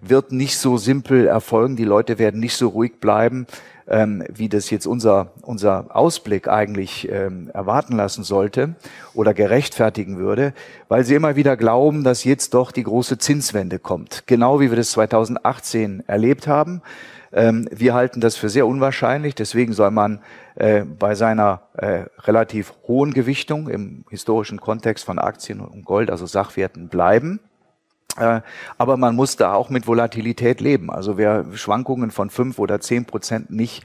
wird 0.00 0.32
nicht 0.32 0.58
so 0.58 0.76
simpel 0.76 1.26
erfolgen. 1.26 1.76
Die 1.76 1.84
Leute 1.84 2.18
werden 2.18 2.40
nicht 2.40 2.56
so 2.56 2.68
ruhig 2.68 3.00
bleiben, 3.00 3.46
ähm, 3.88 4.24
wie 4.32 4.48
das 4.48 4.70
jetzt 4.70 4.86
unser, 4.86 5.32
unser 5.42 5.86
Ausblick 5.94 6.48
eigentlich 6.48 7.08
ähm, 7.10 7.50
erwarten 7.52 7.96
lassen 7.96 8.22
sollte 8.22 8.74
oder 9.14 9.34
gerechtfertigen 9.34 10.18
würde, 10.18 10.52
weil 10.88 11.04
sie 11.04 11.14
immer 11.14 11.36
wieder 11.36 11.56
glauben, 11.56 12.04
dass 12.04 12.24
jetzt 12.24 12.54
doch 12.54 12.70
die 12.70 12.82
große 12.82 13.18
Zinswende 13.18 13.78
kommt. 13.78 14.24
Genau 14.26 14.60
wie 14.60 14.70
wir 14.70 14.76
das 14.76 14.92
2018 14.92 16.04
erlebt 16.06 16.46
haben. 16.46 16.82
Ähm, 17.32 17.68
wir 17.70 17.94
halten 17.94 18.20
das 18.20 18.36
für 18.36 18.48
sehr 18.48 18.66
unwahrscheinlich. 18.66 19.34
Deswegen 19.34 19.72
soll 19.72 19.90
man 19.90 20.20
äh, 20.54 20.82
bei 20.82 21.14
seiner 21.14 21.62
äh, 21.74 22.04
relativ 22.20 22.74
hohen 22.86 23.12
Gewichtung 23.12 23.68
im 23.68 24.04
historischen 24.10 24.60
Kontext 24.60 25.04
von 25.04 25.18
Aktien 25.18 25.60
und 25.60 25.84
Gold, 25.84 26.10
also 26.10 26.26
Sachwerten, 26.26 26.88
bleiben. 26.88 27.40
Äh, 28.18 28.40
aber 28.76 28.96
man 28.96 29.14
muss 29.14 29.36
da 29.36 29.54
auch 29.54 29.70
mit 29.70 29.86
Volatilität 29.86 30.60
leben. 30.60 30.90
Also 30.90 31.16
wer 31.16 31.44
Schwankungen 31.54 32.10
von 32.10 32.30
fünf 32.30 32.58
oder 32.58 32.80
zehn 32.80 33.04
Prozent 33.04 33.50
nicht 33.50 33.84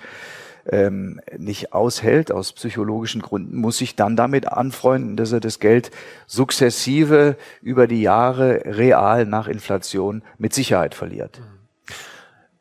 ähm, 0.69 1.19
nicht 1.37 1.73
aushält 1.73 2.31
aus 2.31 2.53
psychologischen 2.53 3.21
Gründen, 3.21 3.57
muss 3.57 3.79
sich 3.79 3.95
dann 3.95 4.15
damit 4.15 4.47
anfreunden, 4.47 5.17
dass 5.17 5.31
er 5.31 5.41
das 5.41 5.59
Geld 5.59 5.91
sukzessive 6.25 7.35
über 7.61 7.85
die 7.87 8.01
Jahre 8.01 8.61
real 8.65 9.25
nach 9.25 9.47
Inflation 9.47 10.23
mit 10.37 10.53
Sicherheit 10.53 10.95
verliert. 10.95 11.41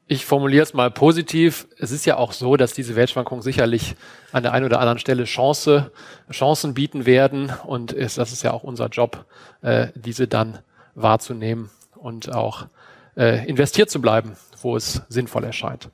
Ich 0.09 0.27
formuliere 0.27 0.65
es 0.65 0.75
mal 0.75 0.91
positiv. 0.91 1.69
Es 1.79 1.91
ist 1.91 2.05
ja 2.05 2.17
auch 2.17 2.33
so, 2.33 2.57
dass 2.57 2.75
diese 2.75 2.97
Wertschwankungen 2.97 3.41
sicherlich 3.41 3.95
an 4.33 4.43
der 4.43 4.53
einen 4.53 4.67
oder 4.67 4.79
anderen 4.79 4.99
Stelle 4.99 5.25
Chance, 5.25 5.91
Chancen 6.31 6.75
bieten 6.75 7.07
werden. 7.07 7.53
Und 7.65 7.93
ist, 7.93 8.19
das 8.19 8.33
ist 8.33 8.43
ja 8.43 8.53
auch 8.53 8.63
unser 8.63 8.89
Job, 8.89 9.25
äh, 9.63 9.87
diese 9.95 10.29
dann 10.29 10.59
wahrzunehmen 10.95 11.71
und 11.97 12.33
auch 12.33 12.67
äh, 13.17 13.47
investiert 13.47 13.91
zu 13.91 14.01
bleiben, 14.01 14.37
wo 14.63 14.77
es 14.77 15.03
sinnvoll 15.09 15.45
erscheint. 15.45 15.91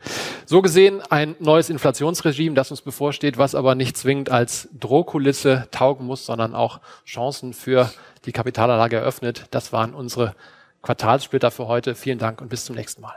So 0.46 0.62
gesehen 0.62 1.02
ein 1.10 1.36
neues 1.40 1.70
Inflationsregime, 1.70 2.54
das 2.54 2.70
uns 2.70 2.82
bevorsteht, 2.82 3.38
was 3.38 3.54
aber 3.54 3.74
nicht 3.74 3.96
zwingend 3.96 4.30
als 4.30 4.68
Drohkulisse 4.78 5.68
taugen 5.70 6.06
muss, 6.06 6.26
sondern 6.26 6.54
auch 6.54 6.80
Chancen 7.04 7.54
für 7.54 7.90
die 8.24 8.32
Kapitalanlage 8.32 8.96
eröffnet. 8.96 9.46
Das 9.50 9.72
waren 9.72 9.94
unsere 9.94 10.34
Quartalssplitter 10.82 11.50
für 11.50 11.66
heute. 11.66 11.94
Vielen 11.94 12.18
Dank 12.18 12.40
und 12.40 12.48
bis 12.48 12.64
zum 12.64 12.76
nächsten 12.76 13.02
Mal. 13.02 13.16